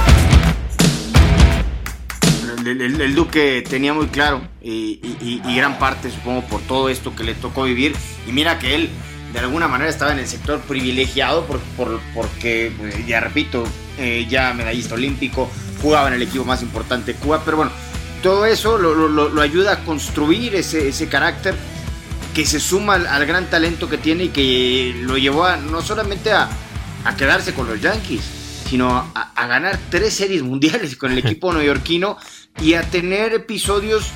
El, 2.67 3.15
Duque 3.15 3.63
tenía 3.69 3.95
muy 3.95 4.09
claro 4.09 4.41
y, 4.61 5.41
gran 5.55 5.79
parte, 5.79 6.11
supongo, 6.11 6.43
por 6.49 6.61
todo 6.63 6.89
esto 6.89 7.15
que 7.15 7.23
le 7.23 7.35
tocó 7.35 7.63
vivir. 7.63 7.95
Y 8.29 8.33
mira 8.33 8.59
que 8.59 8.75
él, 8.75 8.91
de 9.33 9.39
alguna 9.39 9.69
manera, 9.69 9.89
estaba 9.89 10.11
en 10.13 10.19
el 10.19 10.27
sector 10.27 10.59
privilegiado 10.63 11.47
por- 11.47 11.61
porque, 12.13 12.67
eh, 12.67 13.05
ya 13.07 13.21
repito, 13.21 13.63
eh, 13.99 14.27
ya 14.29 14.53
medallista 14.55 14.95
olímpico, 14.95 15.51
jugaba 15.81 16.09
en 16.09 16.15
el 16.15 16.23
equipo 16.23 16.45
más 16.45 16.63
importante 16.63 17.13
de 17.13 17.19
Cuba. 17.19 17.43
Pero 17.45 17.59
bueno, 17.59 17.73
todo 18.23 18.47
eso 18.47 18.79
lo, 18.79 19.41
ayuda 19.41 19.73
a 19.73 19.85
construir 19.85 20.55
ese, 20.55 20.89
ese 20.89 21.09
carácter 21.09 21.55
que 22.35 22.45
se 22.45 22.61
suma 22.61 22.95
al, 22.95 23.27
gran 23.27 23.49
talento 23.49 23.89
que 23.89 23.99
tiene 23.99 24.25
y 24.25 24.29
que 24.29 24.95
lo 25.03 25.17
llevó 25.17 25.45
a, 25.45 25.57
no 25.57 25.81
solamente 25.81 26.33
a, 26.33 26.49
a 27.05 27.17
quedarse 27.17 27.55
con 27.55 27.67
los 27.67 27.81
Yankees, 27.81 28.23
sino 28.69 29.11
a, 29.15 29.47
ganar 29.47 29.79
tres 29.91 30.15
series 30.15 30.43
mundiales 30.43 30.97
con 30.97 31.13
el 31.13 31.19
equipo 31.25 31.53
neoyorquino 31.53 32.19
y 32.61 32.75
a 32.75 32.83
tener 32.83 33.33
episodios. 33.33 34.11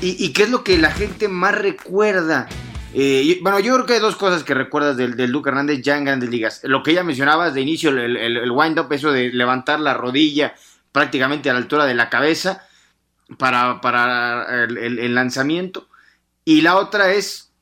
Y, 0.00 0.30
qué 0.34 0.42
es 0.42 0.50
lo 0.50 0.64
que 0.64 0.76
la 0.76 0.90
gente 0.90 1.28
más 1.28 1.54
recuerda. 1.54 2.46
Eh, 2.94 3.38
bueno, 3.42 3.58
yo 3.60 3.74
creo 3.74 3.86
que 3.86 3.94
hay 3.94 4.00
dos 4.00 4.16
cosas 4.16 4.44
que 4.44 4.54
recuerdas 4.54 4.96
del, 4.96 5.30
Luke 5.30 5.48
Hernández 5.48 5.82
ya 5.82 5.96
en 5.96 6.04
grandes 6.04 6.30
ligas. 6.30 6.60
Lo 6.64 6.82
que 6.82 6.92
ella 6.92 7.02
mencionabas 7.02 7.52
de 7.54 7.60
inicio, 7.60 7.90
el, 7.90 8.16
el, 8.16 8.50
wind-up, 8.50 8.92
eso 8.92 9.10
de 9.10 9.30
levantar 9.30 9.80
la 9.80 9.94
rodilla 9.94 10.54
prácticamente 10.92 11.50
a 11.50 11.54
la 11.54 11.58
altura 11.58 11.86
de 11.86 11.94
la 11.94 12.08
cabeza 12.08 12.66
para, 13.36 14.64
el, 14.64 15.14
lanzamiento. 15.14 15.88
Y 16.44 16.60
la 16.60 16.76
otra 16.76 17.12
es 17.12 17.52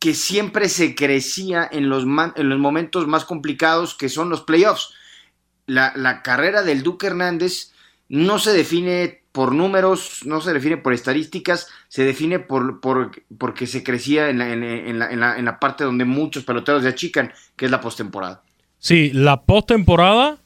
que 0.00 0.14
siempre 0.14 0.68
se 0.68 0.96
crecía 0.96 1.68
en 1.70 1.88
los, 1.88 2.04
en 2.34 2.48
los 2.48 2.58
momentos 2.58 3.06
más 3.06 3.24
complicados 3.24 3.94
que 3.94 4.08
son 4.08 4.30
los 4.30 4.42
playoffs 4.42 4.94
la, 5.66 6.22
carrera 6.22 6.62
del 6.62 6.82
Duque 6.82 7.06
Hernández 7.06 7.72
no 8.08 8.38
se 8.38 8.52
define 8.52 9.21
por 9.32 9.54
números, 9.54 10.20
no 10.24 10.40
se 10.40 10.52
define 10.52 10.76
por 10.76 10.92
estadísticas, 10.92 11.68
se 11.88 12.04
define 12.04 12.38
por, 12.38 12.80
por 12.80 13.10
porque 13.38 13.66
se 13.66 13.82
crecía 13.82 14.28
en 14.28 14.38
la, 14.38 14.52
en, 14.52 14.98
la, 14.98 15.36
en, 15.36 15.44
la, 15.44 15.58
parte 15.58 15.84
donde 15.84 16.04
muchos 16.04 16.44
peloteros 16.44 16.82
se 16.82 16.88
achican, 16.88 17.32
que 17.56 17.64
es 17.64 17.70
la 17.70 17.80
postemporada. 17.80 18.42
Sí, 18.78 19.10
la 19.14 19.42
postemporada, 19.42 20.38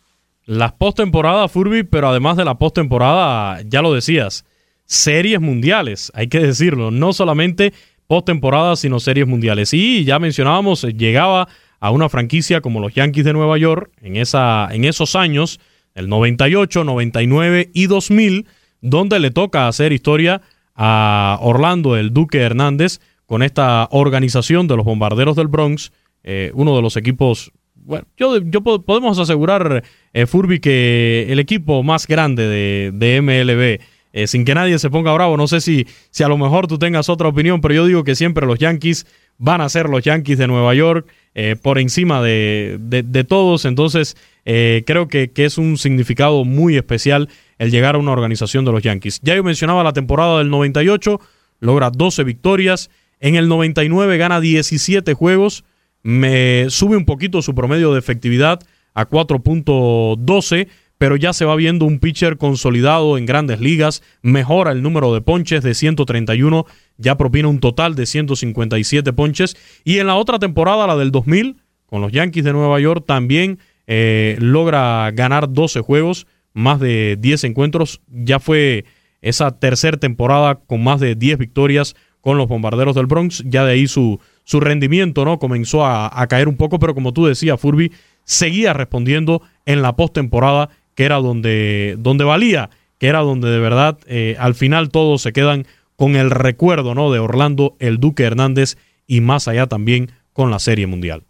las 0.44 0.72
postemporadas, 0.72 1.50
Furby, 1.50 1.82
pero 1.82 2.08
además 2.08 2.36
de 2.36 2.44
la 2.44 2.58
postemporada, 2.58 3.60
ya 3.62 3.82
lo 3.82 3.92
decías, 3.92 4.44
series 4.84 5.40
mundiales, 5.40 6.12
hay 6.14 6.28
que 6.28 6.38
decirlo, 6.38 6.92
no 6.92 7.12
solamente 7.12 7.72
postemporada, 8.06 8.76
sino 8.76 9.00
series 9.00 9.26
mundiales. 9.26 9.74
Y 9.74 10.04
ya 10.04 10.18
mencionábamos, 10.18 10.82
llegaba 10.82 11.48
a 11.80 11.90
una 11.90 12.08
franquicia 12.08 12.60
como 12.60 12.80
los 12.80 12.94
Yankees 12.94 13.24
de 13.24 13.32
Nueva 13.32 13.58
York 13.58 13.90
en, 14.00 14.16
esa, 14.16 14.68
en 14.70 14.84
esos 14.84 15.16
años, 15.16 15.60
el 15.94 16.08
98, 16.08 16.84
99 16.84 17.70
y 17.72 17.86
2000, 17.86 18.46
donde 18.80 19.20
le 19.20 19.30
toca 19.30 19.68
hacer 19.68 19.92
historia 19.92 20.42
a 20.74 21.38
Orlando 21.40 21.96
el 21.96 22.12
Duque 22.12 22.38
Hernández 22.38 23.00
con 23.26 23.42
esta 23.42 23.88
organización 23.90 24.68
de 24.68 24.76
los 24.76 24.84
Bombarderos 24.84 25.36
del 25.36 25.48
Bronx, 25.48 25.92
eh, 26.22 26.50
uno 26.54 26.76
de 26.76 26.82
los 26.82 26.96
equipos, 26.96 27.52
bueno, 27.74 28.06
yo, 28.16 28.38
yo 28.38 28.62
podemos 28.62 29.18
asegurar, 29.18 29.82
eh, 30.12 30.26
Furby, 30.26 30.60
que 30.60 31.26
el 31.28 31.38
equipo 31.38 31.82
más 31.82 32.06
grande 32.06 32.46
de, 32.46 32.92
de 32.92 33.20
MLB, 33.22 33.80
eh, 34.16 34.26
sin 34.26 34.46
que 34.46 34.54
nadie 34.54 34.78
se 34.78 34.88
ponga 34.88 35.12
bravo, 35.12 35.36
no 35.36 35.46
sé 35.46 35.60
si, 35.60 35.86
si 36.08 36.24
a 36.24 36.28
lo 36.28 36.38
mejor 36.38 36.66
tú 36.68 36.78
tengas 36.78 37.10
otra 37.10 37.28
opinión, 37.28 37.60
pero 37.60 37.74
yo 37.74 37.84
digo 37.84 38.02
que 38.02 38.14
siempre 38.14 38.46
los 38.46 38.58
Yankees 38.58 39.06
van 39.36 39.60
a 39.60 39.68
ser 39.68 39.90
los 39.90 40.02
Yankees 40.02 40.38
de 40.38 40.46
Nueva 40.46 40.74
York 40.74 41.06
eh, 41.34 41.54
por 41.60 41.78
encima 41.78 42.22
de, 42.22 43.26
todos. 43.28 43.66
Entonces, 43.66 44.16
eh, 44.46 44.84
creo 44.86 45.06
que, 45.08 45.30
es 45.36 45.58
un 45.58 45.76
significado 45.76 46.46
muy 46.46 46.78
especial 46.78 47.28
el 47.58 47.70
llegar 47.70 47.94
a 47.94 47.98
una 47.98 48.12
organización 48.12 48.64
de 48.64 48.72
los 48.72 48.82
Yankees. 48.82 49.20
Ya 49.22 49.36
yo 49.36 49.44
mencionaba 49.44 49.84
la 49.84 49.92
temporada 49.92 50.38
del 50.38 50.48
98, 50.48 51.20
logra 51.60 51.90
12 51.90 52.24
victorias. 52.24 52.88
En 53.20 53.34
el 53.34 53.48
99 53.48 54.16
gana 54.16 54.40
17 54.40 55.12
juegos, 55.12 55.64
me 56.02 56.70
sube 56.70 56.96
un 56.96 57.04
poquito 57.04 57.42
su 57.42 57.54
promedio 57.54 57.92
de 57.92 57.98
efectividad 57.98 58.60
a 58.94 59.06
4.12 59.06 60.68
pero 60.98 61.16
ya 61.16 61.32
se 61.32 61.44
va 61.44 61.56
viendo 61.56 61.84
un 61.84 61.98
pitcher 61.98 62.38
consolidado 62.38 63.18
en 63.18 63.26
grandes 63.26 63.60
ligas, 63.60 64.02
mejora 64.22 64.72
el 64.72 64.82
número 64.82 65.12
de 65.12 65.20
ponches 65.20 65.62
de 65.62 65.74
131, 65.74 66.66
ya 66.96 67.16
propina 67.16 67.48
un 67.48 67.60
total 67.60 67.94
de 67.94 68.06
157 68.06 69.12
ponches, 69.12 69.56
y 69.84 69.98
en 69.98 70.06
la 70.06 70.16
otra 70.16 70.38
temporada, 70.38 70.86
la 70.86 70.96
del 70.96 71.10
2000, 71.10 71.56
con 71.86 72.00
los 72.00 72.12
Yankees 72.12 72.44
de 72.44 72.52
Nueva 72.52 72.80
York, 72.80 73.04
también 73.06 73.58
eh, 73.86 74.36
logra 74.40 75.10
ganar 75.12 75.52
12 75.52 75.80
juegos, 75.80 76.26
más 76.54 76.80
de 76.80 77.16
10 77.20 77.44
encuentros, 77.44 78.00
ya 78.08 78.40
fue 78.40 78.86
esa 79.20 79.58
tercera 79.58 79.98
temporada 79.98 80.60
con 80.66 80.82
más 80.82 81.00
de 81.00 81.14
10 81.14 81.38
victorias 81.38 81.94
con 82.22 82.38
los 82.38 82.48
Bombarderos 82.48 82.94
del 82.94 83.06
Bronx, 83.06 83.44
ya 83.46 83.64
de 83.64 83.72
ahí 83.72 83.86
su, 83.86 84.18
su 84.44 84.60
rendimiento 84.60 85.24
no 85.24 85.38
comenzó 85.38 85.84
a, 85.84 86.10
a 86.20 86.26
caer 86.26 86.48
un 86.48 86.56
poco, 86.56 86.78
pero 86.78 86.94
como 86.94 87.12
tú 87.12 87.26
decías, 87.26 87.60
Furby 87.60 87.92
seguía 88.24 88.72
respondiendo 88.72 89.42
en 89.64 89.82
la 89.82 89.94
postemporada 89.94 90.70
que 90.96 91.04
era 91.04 91.16
donde, 91.16 91.94
donde 91.98 92.24
valía, 92.24 92.70
que 92.98 93.06
era 93.06 93.20
donde 93.20 93.48
de 93.48 93.60
verdad 93.60 93.98
eh, 94.06 94.34
al 94.40 94.56
final 94.56 94.88
todos 94.90 95.22
se 95.22 95.32
quedan 95.32 95.66
con 95.94 96.16
el 96.16 96.30
recuerdo 96.30 96.94
¿no? 96.94 97.12
de 97.12 97.20
Orlando, 97.20 97.76
el 97.78 98.00
Duque 98.00 98.24
Hernández 98.24 98.76
y 99.06 99.20
más 99.20 99.46
allá 99.46 99.68
también 99.68 100.10
con 100.32 100.50
la 100.50 100.58
Serie 100.58 100.86
Mundial. 100.88 101.22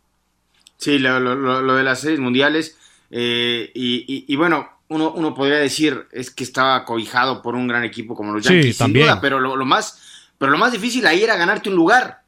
Sí, 0.79 0.99
lo, 0.99 1.77
de 1.77 1.83
las 1.83 2.01
series 2.01 2.21
mundiales 2.21 2.77
eh, 3.11 3.71
y, 3.75 4.37
bueno, 4.37 4.69
uno, 4.89 5.13
uno, 5.13 5.35
podría 5.35 5.57
decir 5.57 6.07
es 6.13 6.31
que 6.31 6.45
estaba 6.45 6.85
cobijado 6.85 7.43
por 7.43 7.55
un 7.55 7.67
gran 7.67 7.83
equipo 7.83 8.15
como 8.15 8.33
los 8.33 8.45
Yankees, 8.45 8.77
sí, 8.77 8.79
también. 8.79 9.09
pero 9.21 9.41
lo, 9.41 9.57
más, 9.65 10.29
pero 10.39 10.53
lo 10.53 10.59
más 10.59 10.73
difícil 10.73 11.07
ahí 11.07 11.23
era 11.23 11.37
ganarte 11.37 11.71
un 11.71 11.77
lugar 11.77 12.21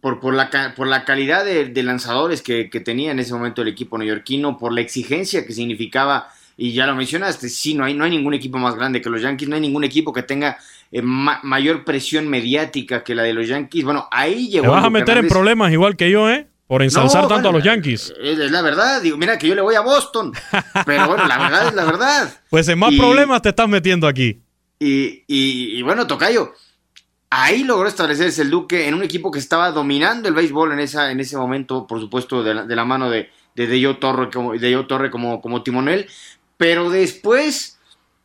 por, 0.00 0.20
por, 0.20 0.34
la, 0.34 0.74
por 0.76 0.86
la 0.86 1.04
calidad 1.04 1.44
de, 1.44 1.82
lanzadores 1.82 2.42
que, 2.42 2.70
que, 2.70 2.80
tenía 2.80 3.12
en 3.12 3.18
ese 3.18 3.32
momento 3.32 3.62
el 3.62 3.68
equipo 3.68 3.98
neoyorquino, 3.98 4.58
por 4.58 4.72
la 4.72 4.82
exigencia 4.82 5.46
que 5.46 5.52
significaba 5.52 6.28
y 6.56 6.72
ya 6.72 6.86
lo 6.86 6.94
mencionaste, 6.94 7.48
sí, 7.48 7.74
no 7.74 7.84
hay, 7.84 7.94
no 7.94 8.04
hay 8.04 8.10
ningún 8.10 8.34
equipo 8.34 8.58
más 8.58 8.74
grande 8.76 9.00
que 9.00 9.10
los 9.10 9.20
Yankees, 9.22 9.48
no 9.48 9.56
hay 9.56 9.60
ningún 9.60 9.84
equipo 9.84 10.12
que 10.12 10.22
tenga 10.22 10.58
eh, 10.92 11.02
mayor 11.02 11.84
presión 11.84 12.28
mediática 12.28 13.02
que 13.02 13.14
la 13.14 13.24
de 13.24 13.32
los 13.32 13.48
Yankees. 13.48 13.84
Bueno, 13.84 14.08
ahí 14.10 14.48
llegó. 14.48 14.66
Te 14.66 14.70
vas 14.70 14.84
a 14.84 14.90
meter 14.90 15.18
en 15.18 15.28
problemas 15.28 15.72
igual 15.72 15.96
que 15.96 16.10
yo, 16.10 16.30
¿eh? 16.30 16.46
Por 16.66 16.82
ensalzar 16.82 17.28
tanto 17.28 17.48
a 17.48 17.52
los 17.52 17.62
Yankees. 17.62 18.14
Es, 18.22 18.50
la 18.50 18.62
verdad, 18.62 19.02
digo, 19.02 19.16
mira 19.16 19.36
que 19.36 19.48
yo 19.48 19.54
le 19.54 19.60
voy 19.60 19.74
a 19.74 19.80
Boston. 19.80 20.32
Pero 20.86 21.08
bueno, 21.08 21.26
la 21.26 21.38
verdad 21.38 21.68
es 21.68 21.74
la 21.74 21.84
verdad. 21.84 22.40
Pues 22.50 22.68
en 22.68 22.78
más 22.78 22.94
problemas 22.94 23.42
te 23.42 23.48
estás 23.50 23.68
metiendo 23.68 24.06
aquí. 24.06 24.40
Y, 24.78 25.24
y, 25.26 25.82
bueno, 25.82 26.06
Tocayo, 26.06 26.52
ahí 27.30 27.64
logró 27.64 27.88
establecerse 27.88 28.42
el 28.42 28.50
Duque 28.50 28.86
en 28.86 28.94
un 28.94 29.02
equipo 29.02 29.30
que 29.30 29.38
estaba 29.38 29.72
dominando 29.72 30.28
el 30.28 30.34
béisbol 30.34 30.72
en, 30.72 30.80
esa, 30.80 31.10
en 31.10 31.20
ese 31.20 31.36
momento, 31.36 31.86
por 31.86 32.00
supuesto, 32.00 32.42
de 32.42 32.54
la, 32.54 32.64
de 32.64 32.76
la 32.76 32.84
mano 32.84 33.10
de, 33.10 33.30
de 33.54 33.66
Deyo 33.66 33.98
Torre, 33.98 34.30
como, 34.30 34.52
de 34.52 34.84
Torre 34.84 35.10
como, 35.10 35.40
como 35.40 35.62
timonel, 35.62 36.08
pero 36.56 36.90
después 36.90 37.78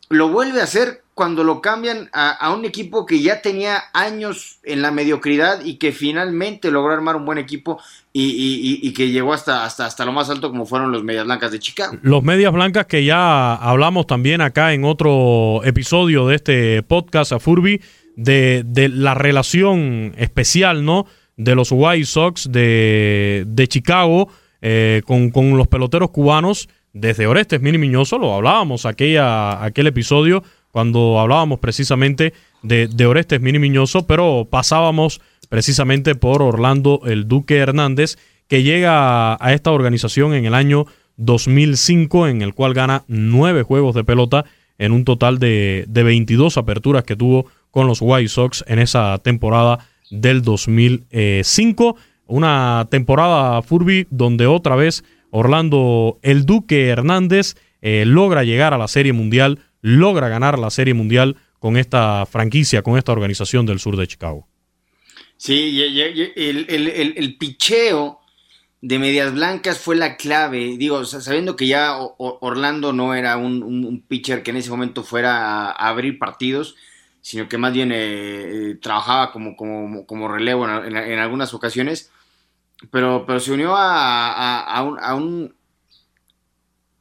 lo 0.08 0.28
vuelve 0.28 0.60
a 0.60 0.64
hacer 0.64 1.02
cuando 1.14 1.44
lo 1.44 1.60
cambian 1.60 2.08
a, 2.14 2.52
un 2.54 2.64
equipo 2.64 3.04
que 3.04 3.20
ya 3.20 3.42
tenía 3.42 3.82
años 3.92 4.58
en 4.62 4.80
la 4.80 4.90
mediocridad 4.90 5.62
y 5.62 5.74
que 5.74 5.92
finalmente 5.92 6.70
logró 6.70 6.94
armar 6.94 7.14
un 7.14 7.26
buen 7.26 7.36
equipo 7.36 7.78
y, 8.12 8.90
que 8.94 9.10
llegó 9.10 9.34
hasta, 9.34 9.64
hasta, 9.64 9.84
hasta 9.84 10.06
lo 10.06 10.12
más 10.12 10.30
alto 10.30 10.50
como 10.50 10.64
fueron 10.64 10.92
los 10.92 11.04
Medias 11.04 11.26
Blancas 11.26 11.52
de 11.52 11.58
Chicago. 11.58 11.98
Los 12.00 12.22
Medias 12.22 12.52
Blancas 12.52 12.86
que 12.86 13.04
ya 13.04 13.54
hablamos 13.54 14.06
también 14.06 14.40
acá 14.40 14.72
en 14.72 14.84
otro 14.84 15.60
episodio 15.62 16.26
de 16.26 16.36
este 16.36 16.82
podcast 16.82 17.32
a 17.32 17.38
Furby 17.38 17.82
de, 18.16 18.64
la 18.90 19.12
relación 19.12 20.14
especial, 20.16 20.86
¿no? 20.86 21.04
De 21.36 21.54
los 21.54 21.68
White 21.70 22.06
Sox 22.06 22.50
de, 22.50 23.66
Chicago 23.68 24.28
eh, 24.62 25.02
con, 25.04 25.30
con 25.30 25.58
los 25.58 25.68
peloteros 25.68 26.10
cubanos 26.10 26.68
desde 26.92 27.26
Orestes 27.26 27.60
Mini 27.60 27.78
Miñoso, 27.78 28.18
lo 28.18 28.34
hablábamos 28.34 28.86
aquella, 28.86 29.62
aquel 29.64 29.86
episodio 29.86 30.42
cuando 30.70 31.18
hablábamos 31.18 31.58
precisamente 31.58 32.32
de, 32.62 33.06
Orestes 33.06 33.40
Mini 33.40 33.58
Miñoso, 33.58 34.06
pero 34.06 34.46
pasábamos 34.48 35.20
precisamente 35.48 36.14
por 36.14 36.42
Orlando 36.42 37.00
el 37.06 37.26
Duque 37.26 37.56
Hernández, 37.56 38.18
que 38.48 38.62
llega 38.62 39.34
a 39.44 39.52
esta 39.52 39.70
organización 39.72 40.34
en 40.34 40.44
el 40.44 40.54
año 40.54 40.86
2005, 41.16 42.28
en 42.28 42.42
el 42.42 42.54
cual 42.54 42.74
gana 42.74 43.04
nueve 43.08 43.62
juegos 43.62 43.94
de 43.94 44.04
pelota 44.04 44.44
en 44.78 44.92
un 44.92 45.04
total 45.04 45.38
de, 45.38 45.84
de 45.88 46.02
22 46.02 46.56
aperturas 46.56 47.04
que 47.04 47.16
tuvo 47.16 47.46
con 47.70 47.86
los 47.86 47.98
White 48.00 48.28
Sox 48.28 48.64
en 48.66 48.78
esa 48.78 49.18
temporada 49.18 49.86
del 50.10 50.42
2005. 50.42 51.96
Una 52.26 52.86
temporada 52.90 53.60
Furby 53.62 54.06
donde 54.10 54.46
otra 54.46 54.76
vez 54.76 55.04
Orlando 55.30 56.18
El 56.22 56.46
Duque 56.46 56.88
Hernández 56.88 57.56
eh, 57.82 58.04
logra 58.06 58.44
llegar 58.44 58.74
a 58.74 58.78
la 58.78 58.88
Serie 58.88 59.12
Mundial, 59.12 59.60
logra 59.80 60.28
ganar 60.28 60.58
la 60.58 60.70
Serie 60.70 60.94
Mundial 60.94 61.36
con 61.58 61.76
esta 61.76 62.26
franquicia, 62.26 62.82
con 62.82 62.98
esta 62.98 63.12
organización 63.12 63.66
del 63.66 63.78
sur 63.78 63.96
de 63.96 64.06
Chicago. 64.06 64.46
Sí, 65.36 65.80
el, 66.36 67.36
picheo 67.38 68.20
de 68.82 68.98
Medias 68.98 69.32
Blancas 69.32 69.78
fue 69.78 69.96
la 69.96 70.16
clave, 70.16 70.76
digo, 70.76 71.04
sabiendo 71.06 71.56
que 71.56 71.66
ya 71.66 71.96
Orlando 72.18 72.92
no 72.92 73.14
era 73.14 73.38
un, 73.38 74.04
pitcher 74.06 74.42
que 74.42 74.50
en 74.50 74.58
ese 74.58 74.68
momento 74.68 75.02
fuera 75.02 75.70
a, 75.70 75.88
abrir 75.88 76.18
partidos, 76.18 76.76
sino 77.22 77.48
que 77.48 77.56
más 77.56 77.72
bien 77.72 77.90
eh, 77.92 77.96
eh, 78.00 78.78
trabajaba 78.82 79.32
como, 79.32 79.56
como, 79.56 80.04
como 80.04 80.28
relevo 80.28 80.66
en, 80.68 81.18
algunas 81.18 81.54
ocasiones 81.54 82.10
pero, 82.90 83.24
pero 83.26 83.40
se 83.40 83.52
unió 83.52 83.74
a, 83.76 84.62
a, 84.62 84.82
un, 84.82 84.98
a 85.00 85.14
un, 85.14 85.54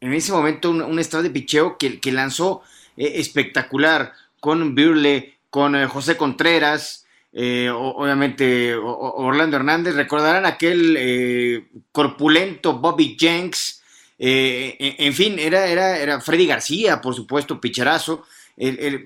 en 0.02 0.14
ese 0.14 0.32
momento 0.32 0.72
un, 0.72 1.00
estado 1.00 1.24
de 1.24 1.30
picheo 1.30 1.78
que, 1.78 2.00
que 2.00 2.12
lanzó 2.12 2.62
eh, 2.98 3.14
espectacular. 3.16 4.14
con 4.40 4.76
Birle, 4.76 5.38
con 5.50 5.76
eh, 5.76 5.88
José 5.88 6.18
Contreras, 6.18 7.06
eh, 7.32 7.70
obviamente 7.70 8.76
Orlando 8.76 9.58
Hernández, 9.58 9.96
recordarán 9.96 10.46
aquel 10.46 11.68
corpulento 11.92 12.80
Bobby 12.80 13.16
Jenks, 13.20 13.84
en, 14.18 15.14
fin, 15.14 15.40
era, 15.40 15.68
era, 15.68 15.98
era 15.98 16.20
Freddy 16.20 16.46
García, 16.46 17.00
por 17.00 17.16
supuesto, 17.16 17.62
picherazo. 17.62 18.26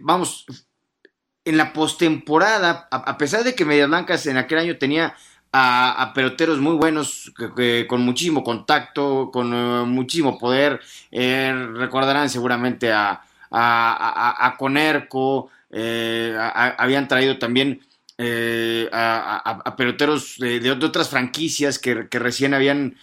vamos, 0.01 0.45
en 1.45 1.57
la 1.57 1.73
postemporada, 1.73 2.87
a, 2.89 3.17
pesar 3.17 3.43
de 3.43 3.53
que 3.53 3.65
Medias 3.65 3.89
Blancas 3.89 4.25
en 4.25 4.37
aquel 4.37 4.59
año 4.59 4.77
tenía 4.77 5.15
a, 5.55 6.11
peloteros 6.15 6.59
muy 6.59 6.73
buenos, 6.75 7.31
con 7.87 8.01
muchísimo 8.01 8.43
contacto, 8.43 9.29
con 9.31 9.53
eh, 9.53 9.85
muchísimo 9.85 10.39
poder. 10.39 10.81
Eh, 11.11 11.53
recordarán 11.75 12.29
seguramente 12.29 12.91
a, 12.91 13.21
a, 13.51 14.55
Conerco, 14.57 15.51
eh, 15.69 16.35
habían 16.77 17.07
traído 17.07 17.37
también 17.37 17.81
a, 18.91 19.75
peloteros 19.77 20.37
de, 20.39 20.71
otras 20.71 21.09
franquicias 21.09 21.77
que, 21.77 22.07
recién 22.11 22.53
habían... 22.53 22.97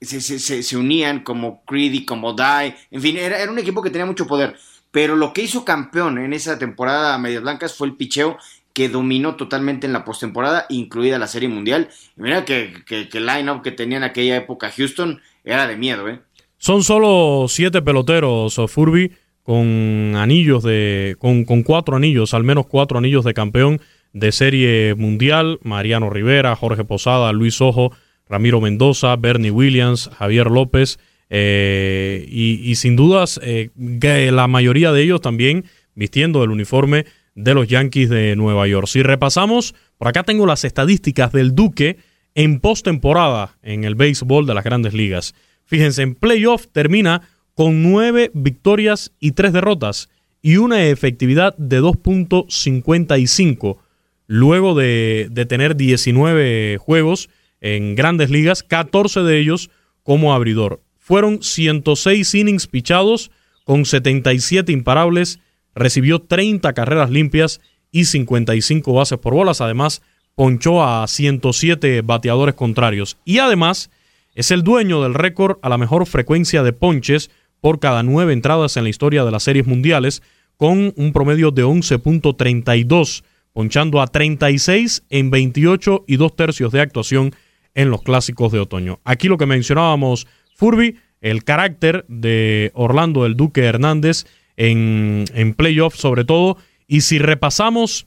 Se, 0.00 0.20
se, 0.20 0.76
unían 0.76 1.24
como 1.24 1.64
Creedy, 1.64 2.04
como 2.04 2.32
Die, 2.32 2.76
en 2.92 3.02
fin, 3.02 3.16
era, 3.16 3.36
era 3.40 3.50
un 3.50 3.58
equipo 3.58 3.82
que 3.82 3.90
tenía 3.90 4.06
mucho 4.06 4.28
poder 4.28 4.56
pero 4.90 5.16
lo 5.16 5.32
que 5.32 5.42
hizo 5.42 5.64
campeón 5.64 6.18
en 6.18 6.32
esa 6.32 6.58
temporada 6.58 7.14
a 7.14 7.18
Medias 7.18 7.42
Blancas 7.42 7.74
fue 7.74 7.88
el 7.88 7.96
picheo 7.96 8.38
que 8.78 8.88
dominó 8.88 9.34
totalmente 9.34 9.88
en 9.88 9.92
la 9.92 10.04
postemporada, 10.04 10.66
incluida 10.68 11.18
la 11.18 11.26
Serie 11.26 11.48
Mundial. 11.48 11.88
Y 12.16 12.22
mira 12.22 12.44
que, 12.44 12.72
el 12.88 13.26
line-up 13.26 13.60
que 13.60 13.72
tenía 13.72 13.96
en 13.96 14.04
aquella 14.04 14.36
época 14.36 14.70
Houston 14.70 15.20
era 15.42 15.66
de 15.66 15.76
miedo, 15.76 16.08
¿eh? 16.08 16.20
Son 16.58 16.84
solo 16.84 17.46
siete 17.48 17.82
peloteros, 17.82 18.60
Furby, 18.68 19.10
con 19.42 20.14
anillos 20.14 20.62
de. 20.62 21.16
Con, 21.18 21.44
con 21.44 21.64
cuatro 21.64 21.96
anillos, 21.96 22.34
al 22.34 22.44
menos 22.44 22.68
cuatro 22.68 22.98
anillos 22.98 23.24
de 23.24 23.34
campeón 23.34 23.80
de 24.12 24.30
Serie 24.30 24.94
Mundial. 24.94 25.58
Mariano 25.64 26.08
Rivera, 26.08 26.54
Jorge 26.54 26.84
Posada, 26.84 27.32
Luis 27.32 27.60
Ojo, 27.60 27.90
Ramiro 28.28 28.60
Mendoza, 28.60 29.16
Bernie 29.16 29.50
Williams, 29.50 30.08
Javier 30.16 30.52
López. 30.52 31.00
Eh, 31.30 32.24
y, 32.30 32.76
sin 32.76 32.94
dudas, 32.94 33.40
eh, 33.42 33.70
la 33.74 34.46
mayoría 34.46 34.92
de 34.92 35.02
ellos 35.02 35.20
también 35.20 35.64
vistiendo 35.96 36.44
el 36.44 36.50
uniforme 36.50 37.06
de 37.42 37.54
los 37.54 37.68
Yankees 37.68 38.10
de 38.10 38.36
Nueva 38.36 38.66
York. 38.66 38.86
Si 38.88 39.02
repasamos, 39.02 39.74
por 39.96 40.08
acá 40.08 40.22
tengo 40.24 40.46
las 40.46 40.64
estadísticas 40.64 41.32
del 41.32 41.54
Duque 41.54 41.96
en 42.34 42.60
postemporada 42.60 43.56
en 43.62 43.84
el 43.84 43.94
béisbol 43.94 44.46
de 44.46 44.54
las 44.54 44.64
grandes 44.64 44.94
ligas. 44.94 45.34
Fíjense, 45.64 46.02
en 46.02 46.14
playoff 46.14 46.66
termina 46.72 47.22
con 47.54 47.82
nueve 47.82 48.30
victorias 48.34 49.12
y 49.20 49.32
tres 49.32 49.52
derrotas 49.52 50.08
y 50.42 50.56
una 50.56 50.86
efectividad 50.86 51.56
de 51.56 51.80
2.55 51.80 53.78
luego 54.26 54.74
de, 54.74 55.28
de 55.30 55.46
tener 55.46 55.76
19 55.76 56.78
juegos 56.78 57.30
en 57.60 57.94
grandes 57.94 58.30
ligas, 58.30 58.62
14 58.62 59.20
de 59.20 59.38
ellos 59.38 59.70
como 60.02 60.34
abridor 60.34 60.82
fueron 61.08 61.42
106 61.42 62.34
innings 62.34 62.66
pichados 62.66 63.30
con 63.64 63.86
77 63.86 64.72
imparables, 64.72 65.40
recibió 65.78 66.20
30 66.20 66.72
carreras 66.72 67.10
limpias 67.10 67.60
y 67.90 68.04
55 68.04 68.92
bases 68.92 69.18
por 69.18 69.34
bolas. 69.34 69.60
Además, 69.60 70.02
ponchó 70.34 70.84
a 70.84 71.06
107 71.06 72.02
bateadores 72.02 72.54
contrarios. 72.54 73.18
Y 73.24 73.38
además, 73.38 73.90
es 74.34 74.50
el 74.50 74.62
dueño 74.62 75.02
del 75.02 75.14
récord 75.14 75.58
a 75.62 75.68
la 75.68 75.78
mejor 75.78 76.06
frecuencia 76.06 76.62
de 76.62 76.72
ponches 76.72 77.30
por 77.60 77.80
cada 77.80 78.02
nueve 78.02 78.32
entradas 78.32 78.76
en 78.76 78.84
la 78.84 78.90
historia 78.90 79.24
de 79.24 79.32
las 79.32 79.42
series 79.42 79.66
mundiales, 79.66 80.22
con 80.56 80.92
un 80.96 81.12
promedio 81.12 81.50
de 81.50 81.64
11.32, 81.64 83.24
ponchando 83.52 84.00
a 84.00 84.06
36 84.06 85.04
en 85.10 85.30
28 85.30 86.04
y 86.06 86.16
dos 86.16 86.36
tercios 86.36 86.72
de 86.72 86.80
actuación 86.80 87.34
en 87.74 87.90
los 87.90 88.02
clásicos 88.02 88.52
de 88.52 88.60
otoño. 88.60 89.00
Aquí 89.04 89.28
lo 89.28 89.38
que 89.38 89.46
mencionábamos 89.46 90.26
Furby, 90.54 90.96
el 91.20 91.44
carácter 91.44 92.04
de 92.08 92.70
Orlando 92.74 93.26
el 93.26 93.36
Duque 93.36 93.64
Hernández 93.64 94.26
en, 94.58 95.24
en 95.32 95.54
playoffs 95.54 95.98
sobre 95.98 96.24
todo. 96.24 96.58
Y 96.86 97.00
si 97.02 97.18
repasamos, 97.18 98.06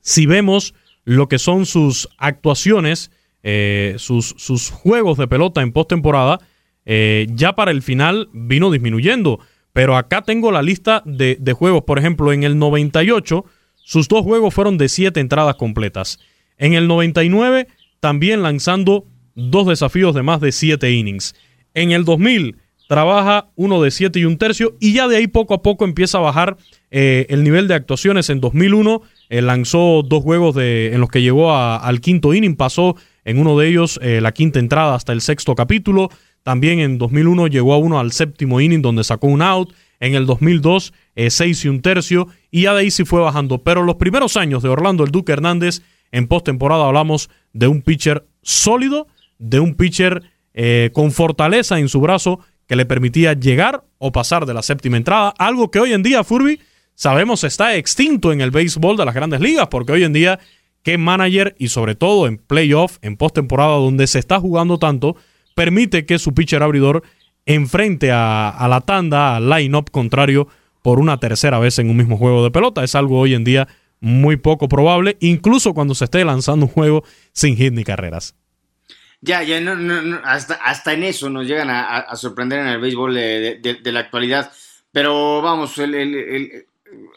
si 0.00 0.24
vemos 0.24 0.74
lo 1.04 1.28
que 1.28 1.38
son 1.38 1.66
sus 1.66 2.08
actuaciones, 2.16 3.10
eh, 3.42 3.96
sus, 3.98 4.34
sus, 4.38 4.70
juegos 4.70 5.18
de 5.18 5.28
pelota 5.28 5.60
en 5.62 5.72
postemporada, 5.72 6.38
eh, 6.84 7.26
ya 7.30 7.54
para 7.54 7.72
el 7.72 7.82
final 7.82 8.28
vino 8.32 8.70
disminuyendo. 8.70 9.40
Pero 9.72 9.96
acá 9.96 10.22
tengo 10.22 10.52
la 10.52 10.62
lista 10.62 11.02
de, 11.04 11.36
de, 11.38 11.52
juegos. 11.52 11.82
Por 11.82 11.98
ejemplo, 11.98 12.32
en 12.32 12.44
el 12.44 12.58
98, 12.58 13.44
sus 13.74 14.08
dos 14.08 14.22
juegos 14.22 14.54
fueron 14.54 14.78
de 14.78 14.88
siete 14.88 15.20
entradas 15.20 15.56
completas. 15.56 16.18
En 16.58 16.74
el 16.74 16.88
99, 16.88 17.68
también 18.00 18.42
lanzando 18.42 19.04
dos 19.34 19.66
desafíos 19.66 20.14
de 20.14 20.22
más 20.22 20.40
de 20.40 20.52
siete 20.52 20.92
innings. 20.92 21.34
En 21.74 21.90
el 21.92 22.04
2000 22.04 22.56
trabaja 22.86 23.48
uno 23.56 23.82
de 23.82 23.90
7 23.90 24.18
y 24.18 24.24
un 24.24 24.38
tercio 24.38 24.76
y 24.80 24.92
ya 24.92 25.08
de 25.08 25.16
ahí 25.16 25.26
poco 25.26 25.54
a 25.54 25.62
poco 25.62 25.84
empieza 25.84 26.18
a 26.18 26.22
bajar 26.22 26.56
eh, 26.90 27.26
el 27.30 27.42
nivel 27.42 27.68
de 27.68 27.74
actuaciones. 27.74 28.30
En 28.30 28.40
2001 28.40 29.02
eh, 29.28 29.42
lanzó 29.42 30.02
dos 30.02 30.22
juegos 30.22 30.54
de, 30.54 30.94
en 30.94 31.00
los 31.00 31.10
que 31.10 31.22
llegó 31.22 31.54
al 31.54 32.00
quinto 32.00 32.32
inning, 32.34 32.56
pasó 32.56 32.96
en 33.24 33.38
uno 33.38 33.58
de 33.58 33.68
ellos 33.68 33.98
eh, 34.02 34.20
la 34.20 34.32
quinta 34.32 34.58
entrada 34.58 34.94
hasta 34.94 35.12
el 35.12 35.20
sexto 35.20 35.54
capítulo. 35.54 36.10
También 36.42 36.78
en 36.78 36.98
2001 36.98 37.48
llegó 37.48 37.74
a 37.74 37.78
uno 37.78 37.98
al 37.98 38.12
séptimo 38.12 38.60
inning 38.60 38.82
donde 38.82 39.02
sacó 39.02 39.26
un 39.26 39.42
out. 39.42 39.72
En 39.98 40.14
el 40.14 40.26
2002, 40.26 40.92
6 41.16 41.64
y 41.64 41.68
un 41.68 41.80
tercio. 41.80 42.28
Y 42.50 42.62
ya 42.62 42.74
de 42.74 42.80
ahí 42.80 42.90
sí 42.90 43.06
fue 43.06 43.20
bajando. 43.20 43.62
Pero 43.62 43.82
los 43.82 43.96
primeros 43.96 44.36
años 44.36 44.62
de 44.62 44.68
Orlando 44.68 45.04
el 45.04 45.10
Duque 45.10 45.32
Hernández, 45.32 45.80
en 46.12 46.28
postemporada 46.28 46.86
hablamos 46.86 47.30
de 47.54 47.66
un 47.66 47.80
pitcher 47.80 48.26
sólido, 48.42 49.08
de 49.38 49.58
un 49.58 49.74
pitcher 49.74 50.22
eh, 50.58 50.90
con 50.94 51.12
fortaleza 51.12 51.78
en 51.78 51.88
su 51.90 52.00
brazo 52.00 52.40
que 52.66 52.76
le 52.76 52.86
permitía 52.86 53.32
llegar 53.32 53.84
o 53.98 54.12
pasar 54.12 54.46
de 54.46 54.54
la 54.54 54.62
séptima 54.62 54.96
entrada, 54.96 55.34
algo 55.38 55.70
que 55.70 55.80
hoy 55.80 55.92
en 55.92 56.02
día, 56.02 56.24
Furby, 56.24 56.60
sabemos 56.94 57.44
está 57.44 57.76
extinto 57.76 58.32
en 58.32 58.40
el 58.40 58.50
béisbol 58.50 58.96
de 58.96 59.04
las 59.04 59.14
grandes 59.14 59.40
ligas, 59.40 59.68
porque 59.68 59.92
hoy 59.92 60.04
en 60.04 60.12
día, 60.12 60.38
¿qué 60.82 60.98
manager 60.98 61.54
y 61.58 61.68
sobre 61.68 61.94
todo 61.94 62.26
en 62.26 62.38
playoff, 62.38 62.98
en 63.02 63.16
postemporada, 63.16 63.76
donde 63.76 64.06
se 64.06 64.18
está 64.18 64.40
jugando 64.40 64.78
tanto, 64.78 65.16
permite 65.54 66.04
que 66.06 66.18
su 66.18 66.34
pitcher 66.34 66.62
abridor 66.62 67.02
enfrente 67.46 68.10
a, 68.10 68.48
a 68.48 68.68
la 68.68 68.80
tanda, 68.80 69.36
al 69.36 69.48
line-up 69.48 69.90
contrario, 69.90 70.48
por 70.82 70.98
una 70.98 71.18
tercera 71.18 71.58
vez 71.58 71.78
en 71.78 71.90
un 71.90 71.96
mismo 71.96 72.16
juego 72.16 72.42
de 72.42 72.50
pelota? 72.50 72.82
Es 72.84 72.94
algo 72.94 73.18
hoy 73.18 73.34
en 73.34 73.44
día 73.44 73.68
muy 74.00 74.36
poco 74.36 74.68
probable, 74.68 75.16
incluso 75.20 75.74
cuando 75.74 75.94
se 75.94 76.04
esté 76.04 76.24
lanzando 76.24 76.66
un 76.66 76.72
juego 76.72 77.04
sin 77.32 77.56
hit 77.56 77.72
ni 77.72 77.84
carreras. 77.84 78.34
Ya, 79.20 79.42
ya, 79.42 79.60
no, 79.60 79.74
no, 79.74 80.20
hasta, 80.24 80.54
hasta 80.54 80.92
en 80.92 81.02
eso 81.02 81.30
nos 81.30 81.46
llegan 81.46 81.68
a, 81.70 82.14
sorprender 82.16 82.60
en 82.60 82.68
el 82.68 82.80
béisbol 82.80 83.14
de, 83.14 83.80
la 83.84 84.00
actualidad. 84.00 84.52
Pero 84.92 85.42
vamos, 85.42 85.78
el, 85.78 86.66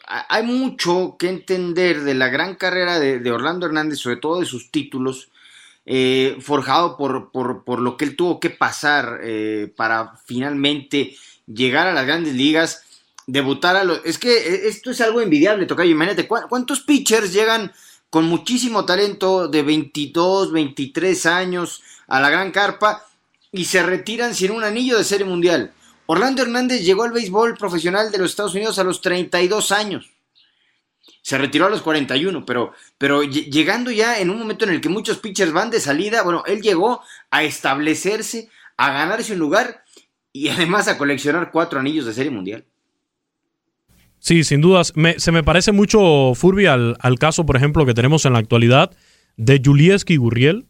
hay 0.06 0.42
mucho 0.42 1.16
que 1.18 1.28
entender 1.28 2.00
de 2.02 2.14
la 2.14 2.28
gran 2.28 2.54
carrera 2.54 2.98
de, 2.98 3.30
Orlando 3.30 3.66
Hernández, 3.66 3.98
sobre 3.98 4.16
todo 4.16 4.40
de 4.40 4.46
sus 4.46 4.70
títulos, 4.70 5.30
eh, 5.86 6.36
forjado 6.40 6.96
por, 6.96 7.30
por, 7.32 7.80
lo 7.80 7.96
que 7.96 8.04
él 8.04 8.16
tuvo 8.16 8.40
que 8.40 8.50
pasar 8.50 9.20
eh, 9.22 9.72
para 9.76 10.16
finalmente 10.24 11.16
llegar 11.46 11.86
a 11.86 11.92
las 11.92 12.06
grandes 12.06 12.34
ligas, 12.34 12.84
debutar 13.26 13.76
a 13.76 13.84
los... 13.84 14.00
Es 14.04 14.18
que 14.18 14.32
e, 14.32 14.68
esto 14.68 14.90
es 14.90 15.00
algo 15.00 15.20
envidiable, 15.20 15.66
Tocayo. 15.66 15.90
Imagínate, 15.90 16.26
¿cuántos 16.26 16.80
pitchers 16.80 17.32
llegan 17.32 17.72
con 18.10 18.26
muchísimo 18.26 18.84
talento 18.84 19.48
de 19.48 19.62
22, 19.62 20.52
23 20.52 21.26
años 21.26 21.82
a 22.08 22.20
la 22.20 22.28
gran 22.28 22.50
carpa 22.50 23.06
y 23.52 23.64
se 23.64 23.82
retiran 23.82 24.34
sin 24.34 24.50
un 24.50 24.64
anillo 24.64 24.98
de 24.98 25.04
serie 25.04 25.24
mundial. 25.24 25.72
Orlando 26.06 26.42
Hernández 26.42 26.82
llegó 26.82 27.04
al 27.04 27.12
béisbol 27.12 27.56
profesional 27.56 28.10
de 28.10 28.18
los 28.18 28.30
Estados 28.30 28.54
Unidos 28.54 28.78
a 28.80 28.84
los 28.84 29.00
32 29.00 29.70
años. 29.70 30.10
Se 31.22 31.38
retiró 31.38 31.66
a 31.66 31.70
los 31.70 31.82
41, 31.82 32.44
pero, 32.44 32.72
pero 32.98 33.22
llegando 33.22 33.92
ya 33.92 34.18
en 34.18 34.30
un 34.30 34.38
momento 34.38 34.64
en 34.64 34.72
el 34.72 34.80
que 34.80 34.88
muchos 34.88 35.18
pitchers 35.18 35.52
van 35.52 35.70
de 35.70 35.78
salida, 35.78 36.22
bueno, 36.22 36.42
él 36.46 36.62
llegó 36.62 37.02
a 37.30 37.44
establecerse, 37.44 38.48
a 38.76 38.92
ganarse 38.92 39.34
un 39.34 39.38
lugar 39.38 39.84
y 40.32 40.48
además 40.48 40.88
a 40.88 40.98
coleccionar 40.98 41.50
cuatro 41.52 41.78
anillos 41.78 42.06
de 42.06 42.14
serie 42.14 42.30
mundial. 42.32 42.64
Sí, 44.20 44.44
sin 44.44 44.60
dudas. 44.60 44.92
se 45.16 45.32
me 45.32 45.42
parece 45.42 45.72
mucho, 45.72 46.32
Furby, 46.34 46.66
al, 46.66 46.96
al, 47.00 47.18
caso, 47.18 47.44
por 47.44 47.56
ejemplo, 47.56 47.84
que 47.84 47.94
tenemos 47.94 48.24
en 48.26 48.34
la 48.34 48.38
actualidad 48.38 48.92
de 49.36 49.60
Julieski 49.64 50.16
Gurriel. 50.16 50.66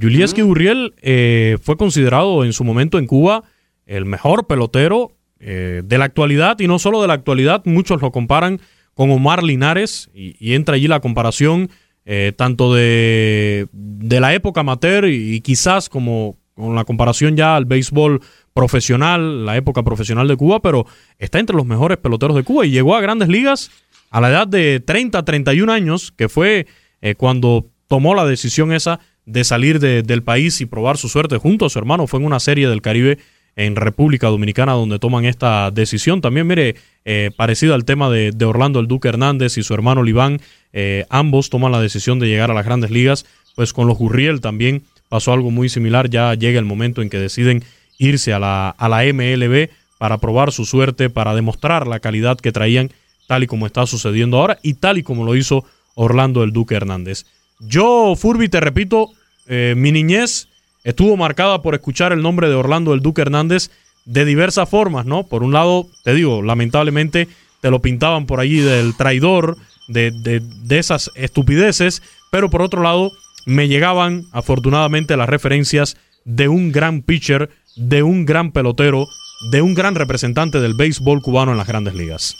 Julieski 0.00 0.42
Gurriel 0.42 0.94
eh, 1.02 1.58
fue 1.60 1.76
considerado 1.76 2.44
en 2.44 2.52
su 2.52 2.64
momento 2.64 2.98
en 2.98 3.06
Cuba 3.06 3.42
el 3.84 4.04
mejor 4.04 4.46
pelotero 4.46 5.12
eh, 5.40 5.82
de 5.84 5.98
la 5.98 6.04
actualidad, 6.04 6.60
y 6.60 6.68
no 6.68 6.78
solo 6.78 7.02
de 7.02 7.08
la 7.08 7.14
actualidad, 7.14 7.62
muchos 7.64 8.00
lo 8.00 8.12
comparan 8.12 8.60
con 8.94 9.10
Omar 9.10 9.42
Linares, 9.42 10.08
y, 10.14 10.54
entra 10.54 10.76
allí 10.76 10.86
la 10.86 11.00
comparación 11.00 11.70
eh, 12.04 12.32
tanto 12.36 12.72
de, 12.72 13.66
de, 13.72 14.20
la 14.20 14.34
época 14.34 14.60
amateur 14.60 15.06
y, 15.06 15.40
quizás 15.40 15.88
como 15.88 16.36
con 16.62 16.74
la 16.74 16.84
comparación 16.84 17.36
ya 17.36 17.56
al 17.56 17.64
béisbol 17.64 18.20
profesional, 18.54 19.44
la 19.44 19.56
época 19.56 19.82
profesional 19.82 20.28
de 20.28 20.36
Cuba, 20.36 20.60
pero 20.60 20.86
está 21.18 21.38
entre 21.38 21.56
los 21.56 21.66
mejores 21.66 21.98
peloteros 21.98 22.36
de 22.36 22.44
Cuba 22.44 22.64
y 22.64 22.70
llegó 22.70 22.94
a 22.94 23.00
grandes 23.00 23.28
ligas 23.28 23.70
a 24.10 24.20
la 24.20 24.30
edad 24.30 24.46
de 24.46 24.80
30, 24.80 25.24
31 25.24 25.72
años, 25.72 26.12
que 26.12 26.28
fue 26.28 26.66
eh, 27.00 27.14
cuando 27.14 27.66
tomó 27.88 28.14
la 28.14 28.24
decisión 28.24 28.72
esa 28.72 29.00
de 29.24 29.44
salir 29.44 29.78
del 29.78 30.22
país 30.22 30.60
y 30.60 30.66
probar 30.66 30.96
su 30.96 31.08
suerte 31.08 31.36
junto 31.36 31.66
a 31.66 31.70
su 31.70 31.78
hermano. 31.78 32.06
Fue 32.06 32.20
en 32.20 32.26
una 32.26 32.40
serie 32.40 32.68
del 32.68 32.82
Caribe 32.82 33.18
en 33.54 33.76
República 33.76 34.28
Dominicana 34.28 34.72
donde 34.72 34.98
toman 34.98 35.24
esta 35.24 35.70
decisión. 35.70 36.20
También, 36.20 36.46
mire, 36.46 36.74
eh, 37.04 37.30
parecido 37.36 37.74
al 37.74 37.84
tema 37.84 38.10
de, 38.10 38.32
Orlando 38.44 38.80
el 38.80 38.88
Duque 38.88 39.08
Hernández 39.08 39.58
y 39.58 39.62
su 39.62 39.74
hermano 39.74 40.02
Liván, 40.02 40.40
eh, 40.72 41.06
ambos 41.10 41.50
toman 41.50 41.72
la 41.72 41.80
decisión 41.80 42.18
de 42.18 42.28
llegar 42.28 42.50
a 42.50 42.54
las 42.54 42.64
grandes 42.64 42.90
ligas. 42.90 43.24
Pues 43.54 43.72
con 43.72 43.86
los 43.86 43.98
Gurriel 43.98 44.40
también 44.40 44.82
pasó 45.12 45.34
algo 45.34 45.50
muy 45.50 45.68
similar. 45.68 46.08
Ya 46.08 46.32
llega 46.32 46.58
el 46.58 46.64
momento 46.64 47.02
en 47.02 47.10
que 47.10 47.18
deciden 47.18 47.62
irse 47.98 48.32
a 48.32 48.38
la, 48.38 48.70
a 48.70 48.88
la 48.88 49.04
MLB 49.04 49.68
para 49.98 50.16
probar 50.16 50.52
su 50.52 50.64
suerte, 50.64 51.10
para 51.10 51.34
demostrar 51.34 51.86
la 51.86 52.00
calidad 52.00 52.38
que 52.38 52.50
traían, 52.50 52.90
tal 53.26 53.42
y 53.42 53.46
como 53.46 53.66
está 53.66 53.84
sucediendo 53.84 54.38
ahora 54.38 54.58
y 54.62 54.72
tal 54.72 54.96
y 54.96 55.02
como 55.02 55.26
lo 55.26 55.36
hizo 55.36 55.66
Orlando 55.96 56.42
el 56.42 56.54
Duque 56.54 56.76
Hernández. 56.76 57.26
Yo, 57.60 58.14
Furby, 58.16 58.48
te 58.48 58.60
repito, 58.60 59.10
eh, 59.48 59.74
mi 59.76 59.92
niñez 59.92 60.48
estuvo 60.82 61.14
marcada 61.18 61.60
por 61.60 61.74
escuchar 61.74 62.12
el 62.12 62.22
nombre 62.22 62.48
de 62.48 62.54
Orlando 62.54 62.94
el 62.94 63.00
Duque 63.00 63.20
Hernández 63.20 63.70
de 64.06 64.24
diversas 64.24 64.66
formas, 64.66 65.04
¿no? 65.04 65.24
Por 65.24 65.42
un 65.42 65.52
lado, 65.52 65.88
te 66.04 66.14
digo, 66.14 66.40
lamentablemente 66.40 67.28
te 67.60 67.70
lo 67.70 67.82
pintaban 67.82 68.24
por 68.24 68.40
allí 68.40 68.60
del 68.60 68.96
traidor, 68.96 69.58
de, 69.88 70.10
de, 70.10 70.78
esas 70.78 71.10
estupideces, 71.16 72.02
pero 72.30 72.48
por 72.48 72.62
otro 72.62 72.82
lado, 72.82 73.12
me 73.46 73.68
llegaban 73.68 74.24
afortunadamente 74.32 75.16
las 75.16 75.28
referencias 75.28 75.96
de 76.24 76.48
un 76.48 76.72
gran 76.72 77.02
pitcher, 77.02 77.50
de 77.76 78.02
un 78.02 78.24
gran 78.24 78.52
pelotero, 78.52 79.06
de 79.50 79.62
un 79.62 79.74
gran 79.74 79.94
representante 79.94 80.60
del 80.60 80.74
béisbol 80.74 81.20
cubano 81.22 81.52
en 81.52 81.58
las 81.58 81.66
grandes 81.66 81.94
ligas. 81.94 82.36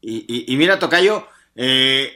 Y, 0.00 0.56
mira, 0.56 0.78
Tocayo, 0.78 1.26
eh, 1.56 2.12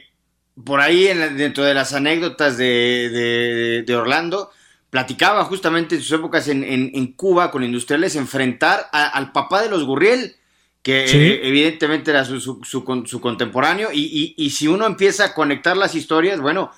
por 0.63 0.79
ahí 0.79 1.05
dentro 1.35 1.63
de 1.63 1.73
las 1.73 1.93
anécdotas 1.93 2.57
de, 2.57 3.85
Orlando, 3.95 4.49
platicaba 4.89 5.43
justamente 5.45 5.95
en 5.95 6.01
sus 6.01 6.11
épocas 6.13 6.47
en, 6.47 7.13
Cuba 7.13 7.51
con 7.51 7.63
industriales 7.63 8.15
enfrentar 8.15 8.87
al 8.91 9.31
papá 9.31 9.61
de 9.61 9.69
los 9.69 9.83
Gurriel, 9.83 10.35
que 10.81 11.05
eh, 11.05 11.47
evidentemente 11.47 12.11
era 12.11 12.25
su, 12.25 13.19
contemporáneo, 13.21 13.89
y, 13.91 14.49
si 14.49 14.67
uno 14.67 14.85
empieza 14.85 15.25
a 15.25 15.33
conectar 15.33 15.75
las 15.75 15.95
historias, 15.95 16.39
bueno, 16.39 16.71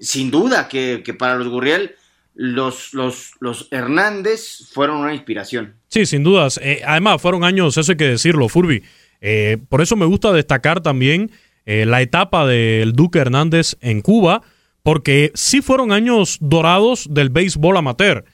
sin 0.00 0.30
duda 0.30 0.68
que, 0.68 1.02
para 1.18 1.36
los 1.36 1.48
Gurriel 1.48 1.94
los, 2.34 2.94
los, 2.94 3.32
los, 3.40 3.68
Hernández 3.70 4.70
fueron 4.72 4.98
una 4.98 5.12
inspiración. 5.12 5.74
Sí, 5.88 6.06
sin 6.06 6.22
dudas. 6.22 6.58
Eh, 6.62 6.80
además, 6.86 7.20
fueron 7.20 7.44
años, 7.44 7.76
eso 7.76 7.92
hay 7.92 7.98
que 7.98 8.04
decirlo, 8.04 8.48
Furby. 8.48 8.82
Eh, 9.20 9.58
por 9.68 9.82
eso 9.82 9.96
me 9.96 10.06
gusta 10.06 10.32
destacar 10.32 10.80
también 10.80 11.30
eh, 11.66 11.84
la 11.84 12.00
etapa 12.00 12.46
del 12.46 12.92
Duque 12.92 13.18
Hernández 13.18 13.76
en 13.80 14.00
Cuba, 14.00 14.42
porque 14.82 15.32
sí 15.34 15.60
fueron 15.60 15.92
años 15.92 16.38
dorados 16.40 17.06
del 17.10 17.28
béisbol 17.28 17.76
amateur. 17.76 18.24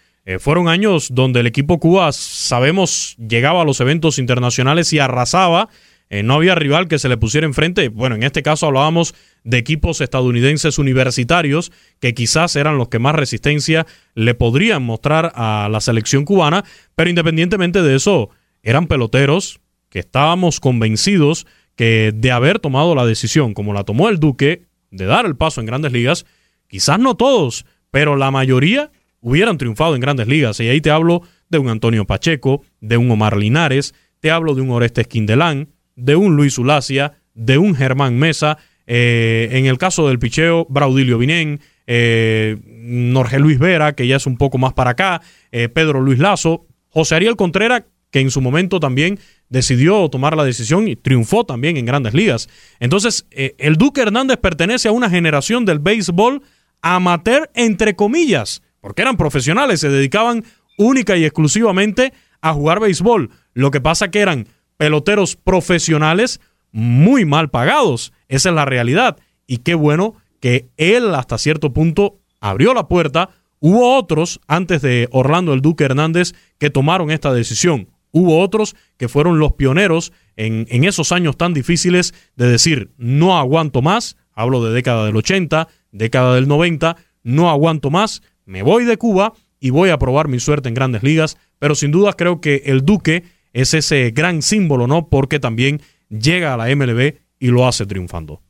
Fueron 0.40 0.66
años 0.66 1.10
donde 1.12 1.38
el 1.38 1.46
equipo 1.46 1.78
Cuba, 1.78 2.10
sabemos, 2.12 3.14
llegaba 3.16 3.62
a 3.62 3.64
los 3.64 3.80
eventos 3.80 4.18
internacionales 4.18 4.92
y 4.92 4.98
arrasaba. 4.98 5.68
No 6.10 6.34
había 6.34 6.54
rival 6.54 6.88
que 6.88 6.98
se 6.98 7.08
le 7.08 7.16
pusiera 7.16 7.46
enfrente. 7.46 7.88
Bueno, 7.88 8.14
en 8.14 8.22
este 8.22 8.42
caso 8.42 8.66
hablábamos 8.66 9.14
de 9.44 9.58
equipos 9.58 10.00
estadounidenses 10.00 10.78
universitarios 10.78 11.72
que 12.00 12.14
quizás 12.14 12.54
eran 12.56 12.78
los 12.78 12.88
que 12.88 12.98
más 12.98 13.14
resistencia 13.14 13.86
le 14.14 14.34
podrían 14.34 14.82
mostrar 14.82 15.32
a 15.34 15.68
la 15.70 15.80
selección 15.80 16.24
cubana, 16.24 16.64
pero 16.94 17.10
independientemente 17.10 17.82
de 17.82 17.96
eso, 17.96 18.30
eran 18.62 18.86
peloteros 18.86 19.60
que 19.88 20.00
estábamos 20.00 20.60
convencidos 20.60 21.46
que 21.76 22.12
de 22.14 22.30
haber 22.32 22.58
tomado 22.58 22.94
la 22.94 23.06
decisión 23.06 23.54
como 23.54 23.72
la 23.72 23.84
tomó 23.84 24.08
el 24.08 24.18
Duque 24.18 24.66
de 24.90 25.06
dar 25.06 25.26
el 25.26 25.36
paso 25.36 25.60
en 25.60 25.66
grandes 25.66 25.92
ligas, 25.92 26.26
quizás 26.68 26.98
no 26.98 27.16
todos, 27.16 27.66
pero 27.90 28.16
la 28.16 28.30
mayoría 28.30 28.90
hubieran 29.20 29.58
triunfado 29.58 29.94
en 29.94 30.00
grandes 30.00 30.28
ligas. 30.28 30.58
Y 30.60 30.68
ahí 30.68 30.80
te 30.80 30.90
hablo 30.90 31.22
de 31.48 31.58
un 31.58 31.68
Antonio 31.68 32.06
Pacheco, 32.06 32.62
de 32.80 32.96
un 32.96 33.10
Omar 33.10 33.36
Linares, 33.36 33.94
te 34.20 34.30
hablo 34.30 34.54
de 34.54 34.62
un 34.62 34.70
Orestes 34.70 35.06
Quindelán, 35.06 35.68
de 35.96 36.16
un 36.16 36.36
Luis 36.36 36.58
Ulacia, 36.58 37.14
de 37.34 37.58
un 37.58 37.74
Germán 37.74 38.18
Mesa, 38.18 38.58
eh, 38.86 39.48
en 39.52 39.66
el 39.66 39.78
caso 39.78 40.06
del 40.06 40.18
picheo, 40.18 40.66
Braudilio 40.68 41.18
Vinén, 41.18 41.60
eh, 41.86 42.56
Norge 42.64 43.38
Luis 43.38 43.58
Vera, 43.58 43.94
que 43.94 44.06
ya 44.06 44.16
es 44.16 44.26
un 44.26 44.36
poco 44.36 44.58
más 44.58 44.72
para 44.72 44.90
acá, 44.90 45.22
eh, 45.50 45.68
Pedro 45.68 46.00
Luis 46.00 46.18
Lazo, 46.18 46.66
José 46.88 47.16
Ariel 47.16 47.36
Contreras, 47.36 47.82
que 48.10 48.20
en 48.20 48.30
su 48.30 48.40
momento 48.40 48.80
también 48.80 49.18
decidió 49.48 50.08
tomar 50.08 50.36
la 50.36 50.44
decisión 50.44 50.88
y 50.88 50.96
triunfó 50.96 51.44
también 51.44 51.76
en 51.76 51.84
grandes 51.84 52.14
ligas. 52.14 52.48
Entonces, 52.80 53.26
eh, 53.30 53.54
el 53.58 53.76
Duque 53.76 54.02
Hernández 54.02 54.38
pertenece 54.38 54.88
a 54.88 54.92
una 54.92 55.10
generación 55.10 55.64
del 55.64 55.78
béisbol 55.78 56.42
amateur, 56.82 57.50
entre 57.54 57.94
comillas, 57.96 58.62
porque 58.80 59.02
eran 59.02 59.16
profesionales, 59.16 59.80
se 59.80 59.88
dedicaban 59.88 60.44
única 60.78 61.16
y 61.16 61.24
exclusivamente 61.24 62.12
a 62.40 62.52
jugar 62.52 62.80
béisbol. 62.80 63.30
Lo 63.54 63.70
que 63.70 63.80
pasa 63.80 64.10
que 64.10 64.20
eran 64.20 64.46
peloteros 64.76 65.36
profesionales 65.36 66.40
muy 66.72 67.24
mal 67.24 67.50
pagados. 67.50 68.12
Esa 68.28 68.50
es 68.50 68.54
la 68.54 68.64
realidad. 68.64 69.16
Y 69.46 69.58
qué 69.58 69.74
bueno 69.74 70.14
que 70.40 70.68
él 70.76 71.14
hasta 71.14 71.38
cierto 71.38 71.72
punto 71.72 72.18
abrió 72.40 72.74
la 72.74 72.88
puerta. 72.88 73.30
Hubo 73.60 73.96
otros 73.96 74.40
antes 74.46 74.82
de 74.82 75.08
Orlando 75.10 75.52
el 75.52 75.62
Duque 75.62 75.84
Hernández 75.84 76.34
que 76.58 76.70
tomaron 76.70 77.10
esta 77.10 77.32
decisión. 77.32 77.88
Hubo 78.12 78.40
otros 78.40 78.76
que 78.96 79.08
fueron 79.08 79.38
los 79.38 79.52
pioneros 79.52 80.12
en, 80.36 80.84
esos 80.84 81.12
años 81.12 81.36
tan 81.36 81.52
difíciles 81.52 82.14
de 82.36 82.48
decir, 82.48 82.90
no 82.96 83.36
aguanto 83.36 83.82
más, 83.82 84.16
hablo 84.32 84.64
de 84.64 84.72
década 84.72 85.06
del 85.06 85.16
80, 85.16 85.68
década 85.92 86.34
del 86.34 86.48
90, 86.48 86.96
no 87.24 87.50
aguanto 87.50 87.90
más, 87.90 88.22
me 88.44 88.62
voy 88.62 88.84
de 88.84 88.96
Cuba 88.96 89.34
y 89.60 89.70
voy 89.70 89.90
a 89.90 89.98
probar 89.98 90.28
mi 90.28 90.40
suerte 90.40 90.68
en 90.68 90.74
grandes 90.74 91.02
ligas, 91.02 91.36
pero 91.58 91.74
sin 91.74 91.90
duda 91.90 92.12
creo 92.12 92.40
que 92.40 92.62
el 92.66 92.84
Duque 92.84 93.24
es 93.56 93.74
ese 93.74 94.10
gran 94.10 94.42
símbolo, 94.42 94.86
¿no? 94.86 95.08
Porque 95.08 95.40
también 95.40 95.80
llega 96.10 96.54
a 96.54 96.56
la 96.56 96.74
MLB 96.74 97.14
y 97.38 97.48
lo 97.48 97.66
hace 97.66 97.86
triunfando. 97.86 98.42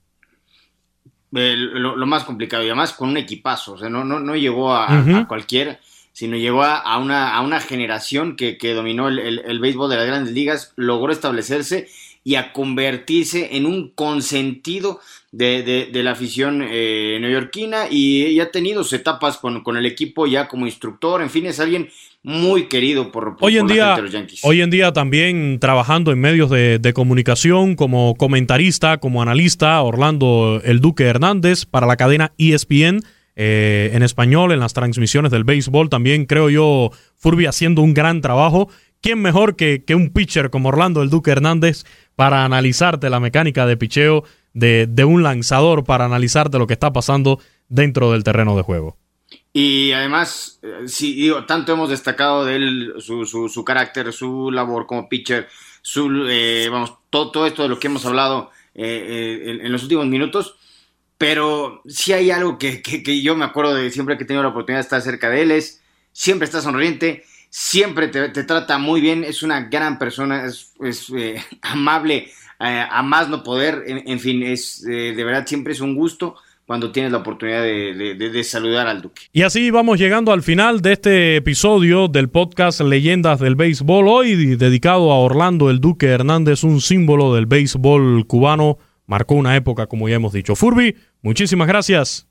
lo, 1.31 2.07
más 2.07 2.25
complicado 2.25 2.63
y 2.65 2.67
además 2.67 2.93
con 2.93 3.11
un 3.11 3.17
equipazo, 3.17 3.75
o 3.75 3.79
sea, 3.79 3.89
no, 3.89 4.05
no, 4.05 4.19
no 4.19 4.35
llegó 4.35 4.75
a, 4.75 5.21
a 5.21 5.29
cualquier 5.29 5.79
sino 6.17 6.39
llegó 6.39 6.65
a, 6.65 6.97
una, 6.97 7.37
a 7.37 7.43
una, 7.43 7.61
generación 7.61 8.37
que, 8.37 8.57
dominó 8.73 9.09
el, 9.09 9.61
béisbol 9.61 9.91
de 9.91 9.97
las 9.97 10.07
grandes 10.07 10.33
ligas, 10.33 10.73
logró 10.75 11.13
establecerse 11.13 11.91
y 12.25 12.37
a 12.37 12.55
convertirse 12.55 13.55
en 13.55 13.67
un 13.67 13.91
consentido 13.91 14.99
de, 15.37 16.03
la 16.03 16.13
afición 16.13 16.63
eh, 16.67 17.19
neoyorquina 17.21 17.87
y, 17.91 18.41
ha 18.41 18.51
tenido 18.51 18.83
sus 18.83 18.95
etapas 18.95 19.39
con, 19.39 19.77
el 19.77 19.87
equipo 19.87 20.27
ya 20.27 20.49
como 20.49 20.67
instructor, 20.67 21.23
en 21.23 21.31
fin, 21.31 21.47
es 21.47 21.61
alguien 21.61 21.89
muy 22.23 22.67
querido 22.67 23.13
por, 23.13 23.37
hoy 23.41 23.59
en 23.59 23.67
día, 23.67 23.97
los 23.99 24.11
Yankees. 24.11 24.41
Hoy 24.43 24.61
en 24.61 24.71
día 24.71 24.93
también 24.93 25.59
trabajando 25.61 26.11
en 26.11 26.21
medios 26.21 26.51
de, 26.51 26.79
de, 26.79 26.93
comunicación 26.93 27.77
como 27.77 28.17
comentarista, 28.17 28.99
como 28.99 29.23
analista, 29.23 29.81
Orlando 29.83 30.61
El 30.65 30.81
Duque 30.81 31.05
Hernández 31.05 31.67
para 31.67 31.87
la 31.87 31.97
cadena 31.97 32.33
ESPN 32.39 33.03
eh, 33.39 33.91
en 33.93 34.03
español, 34.03 34.51
en 34.53 34.61
las 34.61 34.73
transmisiones 34.73 35.31
del 35.31 35.45
béisbol. 35.45 35.91
También 35.91 36.25
creo 36.25 36.49
yo, 36.49 36.91
Furby 37.17 37.45
haciendo 37.45 37.83
un 37.83 37.93
gran 37.93 38.23
trabajo. 38.23 38.71
¿Quién 39.01 39.21
mejor 39.21 39.57
que, 39.57 39.85
que 39.85 39.95
un 39.95 40.11
pitcher 40.11 40.51
como 40.51 40.69
Orlando 40.69 41.03
el 41.03 41.11
Duque 41.11 41.31
Hernández 41.31 41.85
para 42.17 42.45
analizarte 42.45 43.11
la 43.11 43.21
mecánica 43.21 43.67
de 43.67 43.77
picheo 43.77 44.25
de, 44.55 44.87
de 44.89 45.05
un 45.05 45.23
lanzador, 45.23 45.85
para 45.85 46.07
analizarte 46.07 46.59
lo 46.59 46.67
que 46.67 46.73
está 46.73 46.93
pasando 46.93 47.39
dentro 47.69 48.13
del 48.13 48.25
terreno 48.25 48.57
de 48.57 48.63
juego? 48.63 48.97
Y 49.53 49.93
además, 49.93 50.59
eh, 50.63 50.87
digo, 51.01 51.47
tanto 51.47 51.73
hemos 51.73 51.91
destacado 51.91 52.45
de 52.45 52.57
él, 52.57 52.95
su, 52.99 53.25
su, 53.25 53.65
carácter, 53.65 54.13
su 54.13 54.51
labor 54.51 54.87
como 54.87 55.09
pitcher, 55.09 55.49
su, 55.83 56.27
eh, 56.29 56.69
vamos, 56.71 56.95
todo, 57.11 57.31
todo, 57.31 57.47
esto 57.47 57.63
de 57.63 57.69
lo 57.69 57.79
que 57.79 57.87
hemos 57.87 58.05
hablado 58.05 58.51
en, 58.75 59.73
los 59.73 59.83
últimos 59.83 60.07
minutos. 60.07 60.57
Pero 61.19 61.81
sí 61.87 62.13
hay 62.13 62.31
algo 62.31 62.59
que, 62.59 62.83
yo 63.23 63.37
me 63.37 63.47
acuerdo 63.47 63.75
de 63.75 63.91
siempre 63.91 64.19
que 64.19 64.25
he 64.25 64.27
tenido 64.27 64.43
la 64.43 64.51
oportunidad 64.51 64.81
de 64.81 64.85
estar 64.85 65.01
cerca 65.01 65.31
de 65.31 65.43
él, 65.43 65.51
es 65.51 65.83
siempre 66.13 66.45
está 66.45 66.61
sonriente, 66.61 67.25
siempre 67.59 68.09
te, 68.09 68.29
trata 68.29 68.77
muy 68.77 69.01
bien, 69.01 69.25
es 69.25 69.43
una 69.43 69.63
gran 69.63 69.99
persona, 69.99 70.45
es, 70.45 70.75
eh, 71.17 71.43
amable 71.63 72.29
eh, 72.61 72.87
a 72.91 73.03
más 73.03 73.31
no 73.31 73.43
poder, 73.43 73.83
en, 73.87 74.21
fin, 74.21 74.43
es 74.43 74.85
eh, 74.87 75.15
de 75.17 75.25
verdad 75.25 75.47
siempre 75.47 75.73
es 75.73 75.81
un 75.81 75.95
gusto 75.95 76.37
cuando 76.67 76.93
tienes 76.93 77.13
la 77.13 77.19
oportunidad 77.19 77.63
de, 77.63 78.45
saludar 78.45 78.89
al 78.89 79.01
Duque. 79.01 79.23
Y 79.33 79.43
así 79.43 79.71
vamos 79.71 79.99
llegando 79.99 80.33
al 80.33 80.43
final 80.43 80.83
de 80.83 80.93
este 80.93 81.37
episodio 81.37 82.09
del 82.09 82.29
podcast 82.29 82.83
Leyendas 82.83 83.41
del 83.41 83.57
Béisbol, 83.57 84.07
hoy 84.07 84.57
dedicado 84.57 85.11
a 85.11 85.19
Orlando 85.19 85.71
el 85.71 85.81
Duque 85.81 86.09
Hernández, 86.09 86.63
un 86.63 86.83
símbolo 86.83 87.35
del 87.35 87.47
béisbol 87.47 88.27
cubano 88.27 88.77
marcó 89.07 89.35
una 89.35 89.57
época, 89.57 89.87
como 89.87 90.11
ya 90.11 90.17
hemos 90.17 90.35
dicho. 90.35 90.57
Furby, 90.57 90.95
muchísimas 91.23 91.69
gracias. 91.69 92.27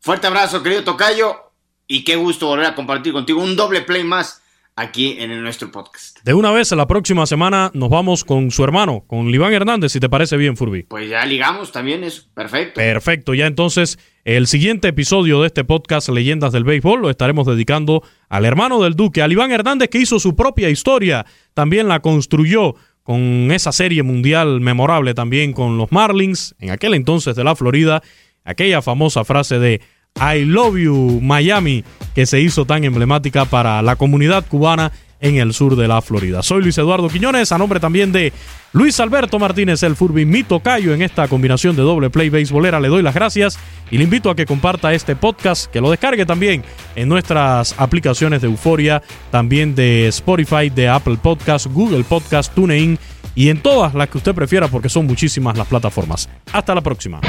Fuerte 0.00 0.26
abrazo, 0.26 0.64
querido 0.64 0.82
Tocayo. 0.82 1.45
Y 1.86 2.04
qué 2.04 2.16
gusto 2.16 2.46
volver 2.46 2.66
a 2.66 2.74
compartir 2.74 3.12
contigo 3.12 3.42
un 3.42 3.56
doble 3.56 3.82
play 3.82 4.04
más 4.04 4.42
aquí 4.76 5.16
en 5.18 5.42
nuestro 5.42 5.72
podcast. 5.72 6.18
De 6.22 6.34
una 6.34 6.50
vez, 6.50 6.70
la 6.72 6.86
próxima 6.86 7.24
semana 7.26 7.70
nos 7.72 7.88
vamos 7.88 8.24
con 8.24 8.50
su 8.50 8.62
hermano, 8.62 9.04
con 9.06 9.30
Liván 9.30 9.54
Hernández, 9.54 9.92
si 9.92 10.00
te 10.00 10.10
parece 10.10 10.36
bien, 10.36 10.56
Furby. 10.56 10.82
Pues 10.82 11.08
ya 11.08 11.24
ligamos 11.24 11.72
también 11.72 12.04
eso, 12.04 12.24
perfecto. 12.34 12.74
Perfecto, 12.74 13.32
ya 13.32 13.46
entonces 13.46 13.98
el 14.24 14.46
siguiente 14.46 14.88
episodio 14.88 15.40
de 15.40 15.46
este 15.46 15.64
podcast 15.64 16.10
Leyendas 16.10 16.52
del 16.52 16.64
Béisbol 16.64 17.00
lo 17.00 17.10
estaremos 17.10 17.46
dedicando 17.46 18.02
al 18.28 18.44
hermano 18.44 18.82
del 18.82 18.94
Duque, 18.94 19.22
a 19.22 19.28
Iván 19.28 19.50
Hernández, 19.50 19.88
que 19.88 19.98
hizo 19.98 20.18
su 20.18 20.36
propia 20.36 20.68
historia, 20.68 21.24
también 21.54 21.88
la 21.88 22.00
construyó 22.00 22.74
con 23.02 23.50
esa 23.52 23.72
serie 23.72 24.02
mundial 24.02 24.60
memorable 24.60 25.14
también 25.14 25.52
con 25.54 25.78
los 25.78 25.90
Marlins, 25.90 26.54
en 26.58 26.70
aquel 26.70 26.92
entonces 26.92 27.34
de 27.34 27.44
la 27.44 27.56
Florida, 27.56 28.02
aquella 28.44 28.82
famosa 28.82 29.24
frase 29.24 29.58
de 29.58 29.80
I 30.20 30.44
Love 30.44 30.76
You 30.78 31.20
Miami, 31.22 31.84
que 32.14 32.26
se 32.26 32.40
hizo 32.40 32.64
tan 32.64 32.84
emblemática 32.84 33.44
para 33.44 33.82
la 33.82 33.96
comunidad 33.96 34.46
cubana 34.46 34.92
en 35.20 35.36
el 35.36 35.52
sur 35.52 35.76
de 35.76 35.88
la 35.88 36.02
Florida. 36.02 36.42
Soy 36.42 36.62
Luis 36.62 36.78
Eduardo 36.78 37.08
Quiñones, 37.08 37.52
a 37.52 37.58
nombre 37.58 37.80
también 37.80 38.12
de 38.12 38.32
Luis 38.72 39.00
Alberto 39.00 39.38
Martínez, 39.38 39.82
el 39.82 39.96
Furby, 39.96 40.24
mi 40.24 40.42
tocayo 40.42 40.92
en 40.92 41.02
esta 41.02 41.28
combinación 41.28 41.76
de 41.76 41.82
doble 41.82 42.10
play 42.10 42.28
beisbolera. 42.28 42.80
Le 42.80 42.88
doy 42.88 43.02
las 43.02 43.14
gracias 43.14 43.58
y 43.90 43.98
le 43.98 44.04
invito 44.04 44.30
a 44.30 44.36
que 44.36 44.46
comparta 44.46 44.92
este 44.92 45.16
podcast, 45.16 45.70
que 45.70 45.80
lo 45.80 45.90
descargue 45.90 46.26
también 46.26 46.62
en 46.94 47.08
nuestras 47.08 47.74
aplicaciones 47.78 48.42
de 48.42 48.48
Euforia, 48.48 49.02
también 49.30 49.74
de 49.74 50.08
Spotify, 50.08 50.70
de 50.70 50.88
Apple 50.88 51.18
Podcast, 51.22 51.66
Google 51.66 52.04
Podcast, 52.04 52.54
TuneIn 52.54 52.98
y 53.34 53.48
en 53.48 53.60
todas 53.62 53.94
las 53.94 54.08
que 54.08 54.18
usted 54.18 54.34
prefiera 54.34 54.68
porque 54.68 54.88
son 54.88 55.06
muchísimas 55.06 55.56
las 55.56 55.66
plataformas. 55.66 56.28
Hasta 56.52 56.74
la 56.74 56.80
próxima. 56.82 57.20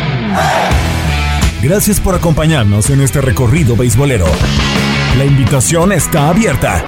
Gracias 1.62 2.00
por 2.00 2.14
acompañarnos 2.14 2.90
en 2.92 3.02
este 3.02 3.20
recorrido 3.20 3.76
beisbolero. 3.76 4.28
La 5.18 5.26
invitación 5.26 5.92
está 5.92 6.30
abierta. 6.30 6.86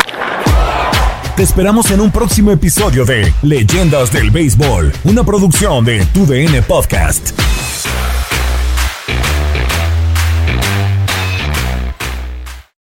Te 1.35 1.43
esperamos 1.43 1.89
en 1.89 2.01
un 2.01 2.11
próximo 2.11 2.51
episodio 2.51 3.03
de 3.03 3.33
Leyendas 3.41 4.11
del 4.11 4.29
Béisbol, 4.29 4.93
una 5.05 5.23
producción 5.23 5.85
de 5.85 6.05
TUDN 6.13 6.63
Podcast. 6.67 7.31